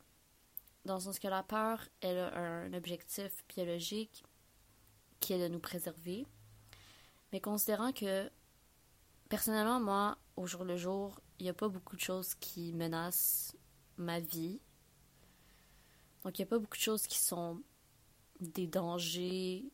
dans 0.85 0.94
le 0.94 1.00
sens 1.00 1.18
que 1.18 1.29
la 1.29 1.42
peur, 1.42 1.81
elle 2.00 2.18
a 2.18 2.37
un 2.37 2.72
objectif 2.72 3.44
biologique 3.48 4.24
qui 5.20 5.33
est 5.33 5.38
de 5.38 5.48
nous 5.48 5.61
préserver. 5.61 6.27
Mais 7.33 7.40
considérant 7.40 7.92
que, 7.92 8.31
personnellement, 9.29 9.81
moi, 9.81 10.18
au 10.37 10.46
jour 10.46 10.64
le 10.64 10.77
jour, 10.77 11.20
il 11.38 11.44
n'y 11.44 11.50
a 11.50 11.54
pas 11.54 11.68
beaucoup 11.68 11.96
de 11.96 12.00
choses 12.00 12.34
qui 12.34 12.72
menacent 12.72 13.54
ma 13.96 14.20
vie. 14.20 14.60
Donc, 16.22 16.38
il 16.38 16.42
n'y 16.42 16.48
a 16.48 16.50
pas 16.50 16.58
beaucoup 16.58 16.76
de 16.76 16.82
choses 16.82 17.06
qui 17.06 17.18
sont 17.18 17.62
des 18.40 18.66
dangers 18.66 19.64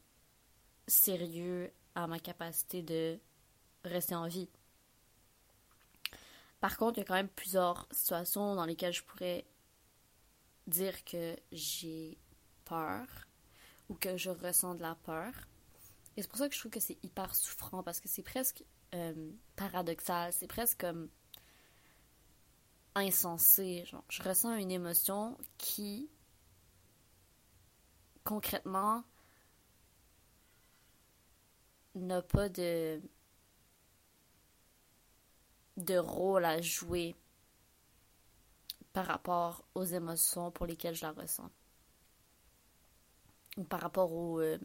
sérieux 0.87 1.73
à 1.95 2.07
ma 2.07 2.19
capacité 2.19 2.83
de 2.83 3.19
rester 3.85 4.15
en 4.15 4.29
vie. 4.29 4.49
Par 6.61 6.77
contre, 6.77 6.99
il 6.99 7.01
y 7.01 7.05
a 7.05 7.07
quand 7.07 7.15
même 7.15 7.29
plusieurs 7.29 7.87
situations 7.91 8.55
dans 8.55 8.67
lesquelles 8.67 8.93
je 8.93 9.03
pourrais 9.03 9.47
dire 10.67 11.05
que 11.05 11.37
j'ai 11.53 12.19
peur 12.65 13.07
ou 13.89 13.95
que 13.95 14.17
je 14.17 14.31
ressens 14.31 14.75
de 14.75 14.83
la 14.83 14.95
peur. 14.95 15.33
Et 16.17 16.23
c'est 16.23 16.29
pour 16.29 16.39
ça 16.39 16.49
que 16.49 16.55
je 16.55 16.61
trouve 16.61 16.73
que 16.73 16.81
c'est 16.81 17.03
hyper 17.03 17.35
souffrant 17.35 17.83
parce 17.83 18.01
que 18.01 18.09
c'est 18.09 18.23
presque 18.23 18.63
euh, 18.95 19.33
paradoxal, 19.57 20.33
c'est 20.33 20.47
presque 20.47 20.81
comme 20.81 21.09
insensé. 22.95 23.85
Genre, 23.87 24.05
je 24.09 24.23
ressens 24.23 24.55
une 24.57 24.71
émotion 24.71 25.37
qui, 25.59 26.11
concrètement, 28.25 29.05
n'a 31.95 32.23
pas 32.23 32.49
de 32.49 33.01
de 35.77 35.97
rôle 35.97 36.45
à 36.45 36.61
jouer 36.61 37.17
par 38.93 39.07
rapport 39.07 39.65
aux 39.75 39.85
émotions 39.85 40.51
pour 40.51 40.67
lesquelles 40.67 40.95
je 40.95 41.03
la 41.03 41.13
ressens. 41.13 41.51
Ou 43.57 43.65
par 43.65 43.81
rapport 43.81 44.13
aux, 44.13 44.41
euh, 44.41 44.59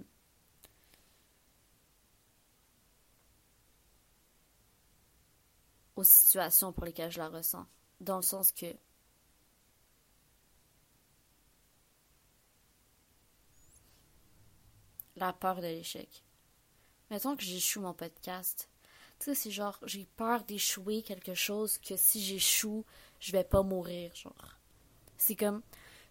aux 5.95 6.03
situations 6.03 6.71
pour 6.73 6.85
lesquelles 6.85 7.11
je 7.11 7.19
la 7.19 7.29
ressens. 7.29 7.65
Dans 8.01 8.17
le 8.17 8.23
sens 8.23 8.51
que 8.51 8.75
la 15.15 15.33
peur 15.33 15.57
de 15.57 15.67
l'échec. 15.67 16.23
Mettons 17.09 17.35
que 17.35 17.43
j'échoue 17.43 17.81
mon 17.81 17.93
podcast. 17.93 18.69
Tu 19.19 19.25
sais, 19.25 19.35
c'est 19.35 19.51
genre, 19.51 19.79
j'ai 19.85 20.05
peur 20.17 20.43
d'échouer 20.43 21.01
quelque 21.01 21.33
chose 21.33 21.77
que 21.77 21.95
si 21.95 22.23
j'échoue, 22.23 22.83
je 23.19 23.31
vais 23.31 23.43
pas 23.43 23.63
mourir, 23.63 24.13
genre. 24.15 24.57
C'est 25.17 25.35
comme. 25.35 25.61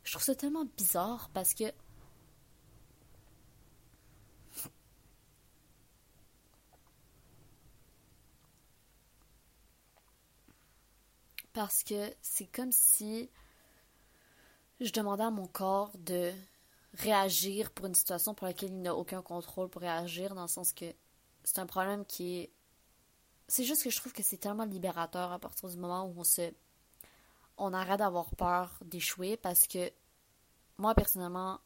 Je 0.05 0.13
trouve 0.13 0.23
ça 0.23 0.35
tellement 0.35 0.67
bizarre 0.77 1.31
parce 1.35 1.55
que. 1.55 1.65
Parce 11.55 11.85
que 11.85 12.13
c'est 12.21 12.47
comme 12.47 12.73
si 12.73 13.31
je 14.81 14.91
demandais 14.91 15.23
à 15.23 15.31
mon 15.31 15.47
corps 15.47 15.93
de 15.99 16.33
réagir 16.95 17.71
pour 17.71 17.87
une 17.87 17.95
situation 17.95 18.35
pour 18.35 18.47
laquelle 18.47 18.71
il 18.71 18.83
n'a 18.83 18.95
aucun 18.95 19.23
contrôle 19.23 19.69
pour 19.69 19.81
réagir, 19.81 20.35
dans 20.35 20.43
le 20.43 20.49
sens 20.49 20.73
que 20.73 20.85
c'est 21.45 21.61
un 21.61 21.67
problème 21.67 22.05
qui 22.05 22.41
est. 22.41 22.51
C'est 23.47 23.65
juste 23.65 23.85
que 23.85 23.91
je 23.91 23.97
trouve 23.97 24.13
que 24.13 24.23
c'est 24.23 24.39
tellement 24.39 24.65
libérateur 24.65 25.31
à 25.31 25.39
partir 25.39 25.69
du 25.69 25.77
moment 25.77 26.05
où 26.07 26.15
on 26.19 26.25
se 26.25 26.53
on 27.57 27.73
arrête 27.73 28.01
d'avoir 28.01 28.35
peur 28.35 28.77
d'échouer 28.85 29.37
parce 29.37 29.69
que 29.69 29.93
moi 30.77 30.93
personnellement 30.95 31.61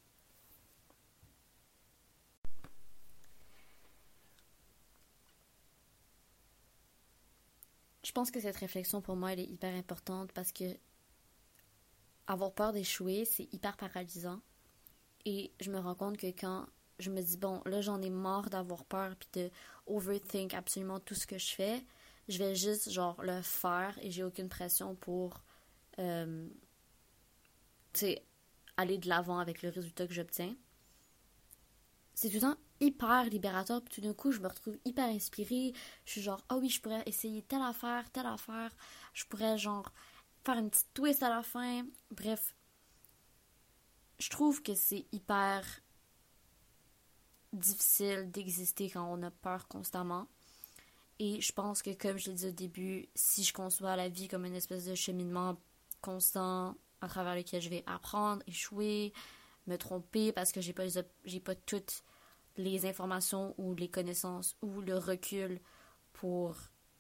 pense 8.19 8.33
que 8.33 8.41
cette 8.41 8.57
réflexion 8.57 9.01
pour 9.01 9.15
moi 9.15 9.33
elle 9.33 9.39
est 9.39 9.45
hyper 9.45 9.73
importante 9.77 10.33
parce 10.33 10.51
que 10.51 10.65
avoir 12.27 12.53
peur 12.53 12.73
d'échouer 12.73 13.25
c'est 13.25 13.49
hyper 13.53 13.77
paralysant 13.77 14.41
et 15.25 15.53
je 15.61 15.71
me 15.71 15.79
rends 15.79 15.95
compte 15.95 16.17
que 16.17 16.27
quand 16.27 16.67
je 16.99 17.11
me 17.11 17.23
dis 17.23 17.37
bon 17.37 17.63
là 17.65 17.81
j'en 17.81 18.03
ai 18.03 18.11
marre 18.11 18.51
d'avoir 18.51 18.85
peur 18.85 19.15
puis 19.15 19.29
de 19.35 19.51
overthink 19.87 20.53
absolument 20.53 20.99
tout 20.99 21.15
ce 21.15 21.29
que 21.29 21.39
je 21.39 21.55
fais 21.55 21.85
je 22.27 22.39
vais 22.39 22.57
juste 22.57 22.91
genre 22.91 23.23
le 23.23 23.41
faire 23.41 23.97
et 24.03 24.11
j'ai 24.11 24.25
aucune 24.25 24.49
pression 24.49 24.97
pour 24.97 25.41
euh, 26.01 26.49
aller 28.77 28.99
de 28.99 29.09
l'avant 29.09 29.39
avec 29.39 29.63
le 29.63 29.69
résultat 29.69 30.09
que 30.09 30.15
j'obtiens. 30.15 30.57
C'est 32.15 32.29
tout 32.31 32.35
le 32.35 32.41
temps 32.41 32.57
hyper 32.81 33.25
libérateur, 33.25 33.83
puis 33.83 33.95
tout 33.95 34.01
d'un 34.01 34.15
coup, 34.15 34.33
je 34.33 34.41
me 34.41 34.49
retrouve 34.49 34.79
hyper 34.85 35.09
inspirée. 35.09 35.73
Je 36.05 36.13
suis 36.13 36.23
genre, 36.23 36.41
ah 36.49 36.57
oui, 36.57 36.69
je 36.69 36.81
pourrais 36.81 37.03
essayer 37.07 37.43
telle 37.43 37.63
affaire, 37.63 38.11
telle 38.11 38.27
affaire. 38.27 38.71
Je 39.15 39.25
pourrais, 39.25 39.59
genre, 39.59 39.93
faire 40.45 40.59
une 40.59 40.71
petite 40.71 40.93
twist 40.95 41.23
à 41.23 41.29
la 41.29 41.43
fin. 41.43 41.85
Bref, 42.11 42.55
je 44.19 44.31
trouve 44.31 44.63
que 44.63 44.75
c'est 44.75 45.07
hyper 45.13 45.65
difficile 47.53 48.31
d'exister 48.31 48.91
quand 48.91 49.05
on 49.05 49.23
a 49.23 49.31
peur 49.31 49.69
constamment. 49.69 50.27
Et 51.19 51.41
je 51.41 51.53
pense 51.53 51.83
que, 51.83 51.91
comme 51.95 52.17
je 52.17 52.31
l'ai 52.31 52.37
dit 52.37 52.47
au 52.47 52.53
début, 52.53 53.09
si 53.15 53.43
je 53.43 53.53
conçois 53.53 53.97
la 53.97 54.09
vie 54.09 54.29
comme 54.29 54.45
une 54.45 54.55
espèce 54.55 54.85
de 54.85 54.95
cheminement 54.95 55.57
constant 56.01 56.77
à 57.01 57.09
travers 57.09 57.35
lequel 57.35 57.61
je 57.61 57.69
vais 57.69 57.83
apprendre, 57.87 58.43
échouer, 58.47 59.13
me 59.67 59.77
tromper 59.77 60.33
parce 60.33 60.53
que 60.53 60.61
j'ai 60.61 60.73
pas 60.73 60.85
j'ai 61.25 61.41
pas 61.41 61.55
toutes 61.55 62.03
les 62.59 62.87
informations 62.87 63.55
ou 63.57 63.75
les 63.75 63.89
connaissances 63.89 64.57
ou 64.61 64.81
le 64.81 64.99
recul 64.99 65.61
pour 66.13 66.57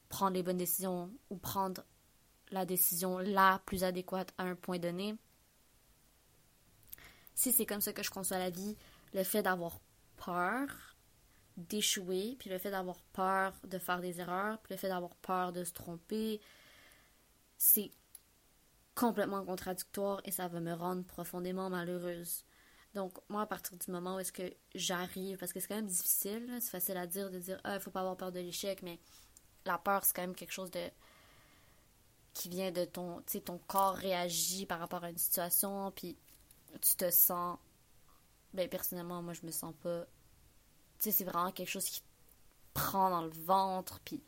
prendre 0.08 0.34
les 0.34 0.42
bonnes 0.42 0.56
décisions 0.56 1.10
ou 1.28 1.36
prendre 1.36 1.84
la 2.50 2.64
décision 2.64 3.18
la 3.18 3.60
plus 3.66 3.84
adéquate 3.84 4.32
à 4.38 4.44
un 4.44 4.54
point 4.54 4.78
donné. 4.78 5.16
Si 7.34 7.52
c'est 7.52 7.66
comme 7.66 7.80
ça 7.80 7.92
que 7.92 8.02
je 8.02 8.10
conçois 8.10 8.38
la 8.38 8.50
vie, 8.50 8.76
le 9.12 9.22
fait 9.22 9.42
d'avoir 9.42 9.80
peur 10.16 10.96
d'échouer, 11.56 12.36
puis 12.38 12.50
le 12.50 12.58
fait 12.58 12.70
d'avoir 12.70 13.00
peur 13.12 13.52
de 13.64 13.78
faire 13.78 14.00
des 14.00 14.20
erreurs, 14.20 14.58
puis 14.60 14.74
le 14.74 14.78
fait 14.78 14.88
d'avoir 14.88 15.14
peur 15.16 15.52
de 15.52 15.64
se 15.64 15.72
tromper, 15.72 16.40
c'est 17.56 17.90
complètement 18.94 19.44
contradictoire 19.44 20.20
et 20.24 20.30
ça 20.30 20.48
va 20.48 20.60
me 20.60 20.72
rendre 20.72 21.04
profondément 21.04 21.68
malheureuse. 21.68 22.44
Donc, 22.94 23.18
moi, 23.28 23.42
à 23.42 23.46
partir 23.46 23.76
du 23.76 23.90
moment 23.90 24.16
où 24.16 24.18
est-ce 24.18 24.32
que 24.32 24.54
j'arrive, 24.74 25.36
parce 25.38 25.52
que 25.52 25.60
c'est 25.60 25.68
quand 25.68 25.76
même 25.76 25.86
difficile, 25.86 26.56
c'est 26.60 26.70
facile 26.70 26.96
à 26.96 27.06
dire 27.06 27.30
de 27.30 27.38
dire, 27.38 27.60
ah, 27.64 27.74
il 27.74 27.80
faut 27.80 27.90
pas 27.90 28.00
avoir 28.00 28.16
peur 28.16 28.32
de 28.32 28.40
l'échec, 28.40 28.82
mais 28.82 28.98
la 29.64 29.78
peur, 29.78 30.04
c'est 30.04 30.14
quand 30.14 30.22
même 30.22 30.34
quelque 30.34 30.52
chose 30.52 30.70
de 30.70 30.90
qui 32.34 32.48
vient 32.48 32.70
de 32.70 32.84
ton, 32.84 33.18
tu 33.22 33.32
sais, 33.32 33.40
ton 33.40 33.58
corps 33.58 33.96
réagit 33.96 34.64
par 34.64 34.78
rapport 34.78 35.02
à 35.04 35.10
une 35.10 35.18
situation, 35.18 35.90
puis 35.92 36.16
tu 36.80 36.96
te 36.96 37.10
sens, 37.10 37.58
ben, 38.54 38.68
personnellement, 38.68 39.22
moi, 39.22 39.34
je 39.34 39.44
me 39.44 39.50
sens 39.50 39.74
pas, 39.82 40.04
tu 40.04 41.04
sais, 41.04 41.10
c'est 41.10 41.24
vraiment 41.24 41.52
quelque 41.52 41.70
chose 41.70 41.86
qui 41.86 42.02
prend 42.74 43.10
dans 43.10 43.22
le 43.22 43.30
ventre, 43.30 44.00
puis 44.04 44.22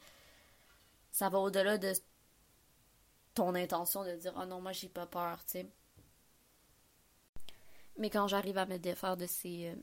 ça 1.13 1.29
va 1.29 1.39
au-delà 1.39 1.79
de 1.79 1.93
ton 3.35 3.55
intention 3.55 4.05
de 4.05 4.13
dire 4.17 4.33
oh 4.37 4.45
non 4.45 4.61
moi 4.61 4.73
j'ai 4.73 4.89
pas 4.89 5.07
peur 5.07 5.45
tu 5.45 5.53
sais 5.53 5.71
mais 8.01 8.11
quand 8.11 8.27
j'arrive 8.27 8.59
à 8.59 8.67
me 8.67 8.79
défaire 8.79 9.17
de 9.17 9.27
ces 9.27 9.69
euh, 9.69 9.77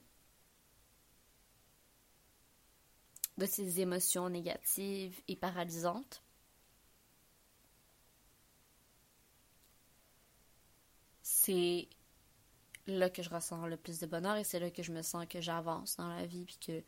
de 3.38 3.46
ces 3.46 3.80
émotions 3.82 4.30
négatives 4.30 5.22
et 5.28 5.36
paralysantes. 5.36 6.24
C'est 11.22 11.88
là 12.88 13.10
que 13.10 13.22
je 13.22 13.30
ressens 13.30 13.68
le 13.68 13.78
plus 13.78 14.00
de 14.00 14.08
bonheur 14.08 14.38
et 14.38 14.44
c'est 14.44 14.60
là 14.60 14.72
que 14.72 14.82
je 14.82 14.92
me 14.92 15.02
sens 15.02 15.26
que 15.28 15.42
j'avance 15.42 15.98
dans 15.98 16.08
la 16.08 16.26
vie 16.26 16.46
puis 16.46 16.58
que 16.66 16.84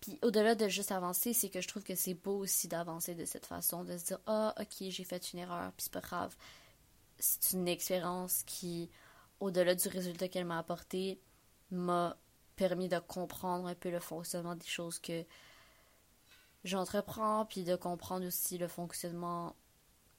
puis 0.00 0.16
au-delà 0.22 0.54
de 0.54 0.68
juste 0.68 0.92
avancer, 0.92 1.32
c'est 1.32 1.48
que 1.48 1.60
je 1.60 1.66
trouve 1.66 1.82
que 1.82 1.96
c'est 1.96 2.14
beau 2.14 2.38
aussi 2.38 2.68
d'avancer 2.68 3.16
de 3.16 3.24
cette 3.24 3.46
façon, 3.46 3.82
de 3.82 3.98
se 3.98 4.04
dire 4.04 4.20
ah 4.26 4.54
ok 4.60 4.88
j'ai 4.90 5.04
fait 5.04 5.32
une 5.32 5.40
erreur 5.40 5.72
puis 5.72 5.84
c'est 5.84 5.92
pas 5.92 6.00
grave. 6.00 6.36
C'est 7.18 7.56
une 7.56 7.66
expérience 7.66 8.44
qui, 8.46 8.90
au-delà 9.40 9.74
du 9.74 9.88
résultat 9.88 10.28
qu'elle 10.28 10.44
m'a 10.44 10.58
apporté, 10.58 11.20
m'a 11.70 12.16
permis 12.56 12.88
de 12.88 12.98
comprendre 12.98 13.68
un 13.68 13.74
peu 13.74 13.90
le 13.90 14.00
fonctionnement 14.00 14.56
des 14.56 14.66
choses 14.66 14.98
que 14.98 15.24
j'entreprends, 16.64 17.46
puis 17.46 17.64
de 17.64 17.76
comprendre 17.76 18.26
aussi 18.26 18.58
le 18.58 18.68
fonctionnement, 18.68 19.54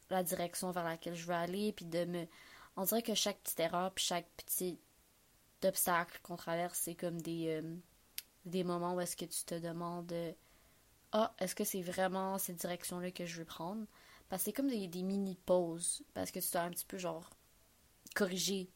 la 0.09 0.23
direction 0.23 0.71
vers 0.71 0.85
laquelle 0.85 1.15
je 1.15 1.25
veux 1.25 1.33
aller, 1.33 1.73
puis 1.73 1.85
de 1.85 2.05
me 2.05 2.27
on 2.79 2.85
dirait 2.85 3.01
que 3.01 3.13
chaque 3.13 3.39
petite 3.39 3.59
erreur 3.59 3.91
puis 3.93 4.05
chaque 4.05 4.29
petit 4.37 4.79
obstacle 5.65 6.19
qu'on 6.23 6.37
traverse, 6.37 6.79
c'est 6.79 6.95
comme 6.95 7.21
des, 7.21 7.47
euh, 7.61 7.75
des 8.45 8.63
moments 8.63 8.95
où 8.95 9.01
est-ce 9.01 9.17
que 9.17 9.25
tu 9.25 9.43
te 9.43 9.55
demandes 9.55 10.13
Ah, 11.11 11.33
est-ce 11.39 11.55
que 11.55 11.65
c'est 11.65 11.81
vraiment 11.81 12.37
cette 12.37 12.55
direction-là 12.55 13.11
que 13.11 13.25
je 13.25 13.39
veux 13.39 13.45
prendre? 13.45 13.85
Parce 14.29 14.43
que 14.43 14.45
c'est 14.45 14.53
comme 14.53 14.69
des, 14.69 14.87
des 14.87 15.03
mini-pauses. 15.03 16.03
Parce 16.13 16.31
que 16.31 16.39
tu 16.39 16.49
dois 16.51 16.61
un 16.61 16.69
petit 16.69 16.85
peu 16.85 16.97
genre 16.97 17.29
corriger 18.15 18.69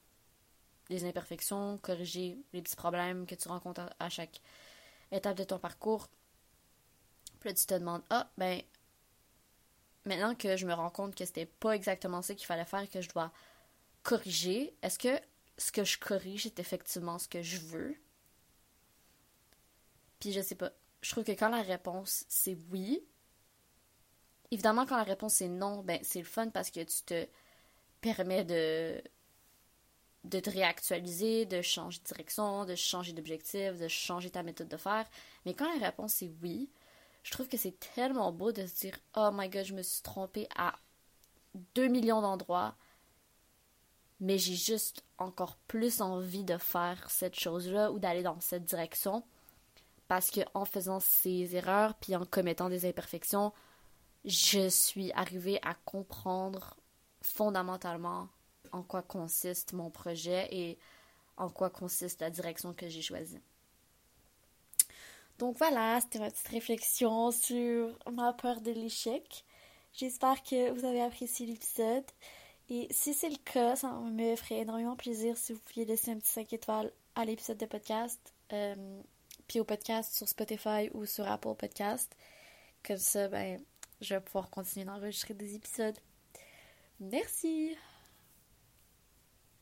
les 0.89 1.05
imperfections, 1.05 1.77
corriger 1.77 2.37
les 2.53 2.61
petits 2.61 2.75
problèmes 2.75 3.25
que 3.25 3.35
tu 3.35 3.47
rencontres 3.47 3.89
à, 3.99 4.09
chaque 4.09 4.41
étape 5.11 5.37
de 5.37 5.43
ton 5.43 5.59
parcours. 5.59 6.07
Puis 7.39 7.49
là, 7.49 7.55
tu 7.55 7.65
te 7.65 7.73
demandes 7.73 8.03
Ah, 8.09 8.29
ben, 8.37 8.61
maintenant 10.05 10.35
que 10.35 10.57
je 10.57 10.65
me 10.65 10.73
rends 10.73 10.89
compte 10.89 11.15
que 11.15 11.25
c'était 11.25 11.45
pas 11.45 11.71
exactement 11.71 12.21
ça 12.21 12.35
qu'il 12.35 12.45
fallait 12.45 12.65
faire, 12.65 12.89
que 12.89 13.01
je 13.01 13.09
dois 13.09 13.31
corriger, 14.03 14.75
est-ce 14.81 14.99
que 14.99 15.19
ce 15.57 15.71
que 15.71 15.83
je 15.83 15.97
corrige 15.97 16.45
est 16.45 16.59
effectivement 16.59 17.19
ce 17.19 17.27
que 17.27 17.41
je 17.41 17.57
veux? 17.57 17.95
Puis 20.19 20.31
je 20.31 20.41
sais 20.41 20.55
pas. 20.55 20.71
Je 21.01 21.11
trouve 21.11 21.23
que 21.23 21.31
quand 21.31 21.49
la 21.49 21.61
réponse 21.61 22.25
c'est 22.27 22.57
oui, 22.71 23.03
évidemment 24.51 24.85
quand 24.85 24.97
la 24.97 25.03
réponse 25.03 25.41
est 25.41 25.47
non, 25.47 25.83
ben 25.83 25.99
c'est 26.03 26.19
le 26.19 26.25
fun 26.25 26.49
parce 26.49 26.71
que 26.71 26.81
tu 26.81 27.03
te 27.03 27.27
permets 28.01 28.43
de 28.43 29.01
de 30.23 30.39
te 30.39 30.49
réactualiser, 30.49 31.45
de 31.45 31.61
changer 31.61 31.99
de 31.99 32.05
direction, 32.05 32.65
de 32.65 32.75
changer 32.75 33.13
d'objectif, 33.13 33.77
de 33.77 33.87
changer 33.87 34.29
ta 34.29 34.43
méthode 34.43 34.69
de 34.69 34.77
faire. 34.77 35.05
Mais 35.45 35.53
quand 35.53 35.71
la 35.73 35.85
réponse 35.85 36.21
est 36.21 36.31
oui, 36.41 36.69
je 37.23 37.31
trouve 37.31 37.47
que 37.47 37.57
c'est 37.57 37.79
tellement 37.95 38.31
beau 38.31 38.51
de 38.51 38.65
se 38.65 38.75
dire 38.79 38.97
Oh 39.15 39.29
my 39.33 39.49
god, 39.49 39.65
je 39.65 39.73
me 39.73 39.81
suis 39.81 40.01
trompée 40.01 40.47
à 40.55 40.75
2 41.75 41.87
millions 41.87 42.21
d'endroits 42.21 42.75
mais 44.23 44.37
j'ai 44.37 44.55
juste 44.55 45.03
encore 45.17 45.57
plus 45.67 45.99
envie 45.99 46.45
de 46.45 46.57
faire 46.57 47.09
cette 47.09 47.37
chose-là 47.37 47.91
ou 47.91 47.99
d'aller 47.99 48.23
dans 48.23 48.39
cette 48.39 48.63
direction 48.63 49.21
parce 50.07 50.31
que 50.31 50.39
en 50.53 50.63
faisant 50.63 51.01
ces 51.01 51.57
erreurs 51.57 51.93
puis 51.95 52.15
en 52.15 52.25
commettant 52.25 52.69
des 52.69 52.85
imperfections, 52.85 53.51
je 54.23 54.69
suis 54.69 55.11
arrivée 55.11 55.59
à 55.61 55.73
comprendre 55.73 56.77
fondamentalement 57.21 58.29
en 58.73 58.83
quoi 58.83 59.01
consiste 59.01 59.71
mon 59.71 59.89
projet 59.89 60.47
et 60.51 60.77
en 61.37 61.49
quoi 61.49 61.69
consiste 61.69 62.19
la 62.21 62.29
direction 62.29 62.73
que 62.73 62.89
j'ai 62.89 63.01
choisie. 63.01 63.39
Donc 65.39 65.57
voilà, 65.57 65.99
c'était 66.01 66.19
ma 66.19 66.29
petite 66.29 66.47
réflexion 66.47 67.31
sur 67.31 67.97
ma 68.11 68.33
peur 68.33 68.61
de 68.61 68.71
l'échec. 68.71 69.45
J'espère 69.93 70.43
que 70.43 70.71
vous 70.71 70.85
avez 70.85 71.01
apprécié 71.01 71.45
l'épisode. 71.45 72.05
Et 72.69 72.87
si 72.91 73.13
c'est 73.13 73.29
le 73.29 73.37
cas, 73.37 73.75
ça 73.75 73.91
me 73.91 74.35
ferait 74.35 74.59
énormément 74.59 74.95
plaisir 74.95 75.37
si 75.37 75.53
vous 75.53 75.59
pouviez 75.59 75.85
laisser 75.85 76.11
un 76.11 76.17
petit 76.17 76.31
5 76.31 76.53
étoiles 76.53 76.91
à 77.15 77.25
l'épisode 77.25 77.57
de 77.57 77.65
podcast, 77.65 78.33
euh, 78.53 79.01
puis 79.47 79.59
au 79.59 79.65
podcast 79.65 80.15
sur 80.15 80.27
Spotify 80.27 80.89
ou 80.93 81.05
sur 81.05 81.27
Apple 81.29 81.55
Podcast. 81.55 82.15
Comme 82.83 82.97
ça, 82.97 83.27
ben, 83.27 83.61
je 84.01 84.15
vais 84.15 84.21
pouvoir 84.21 84.49
continuer 84.49 84.85
d'enregistrer 84.85 85.33
des 85.33 85.55
épisodes. 85.55 85.97
Merci! 86.99 87.75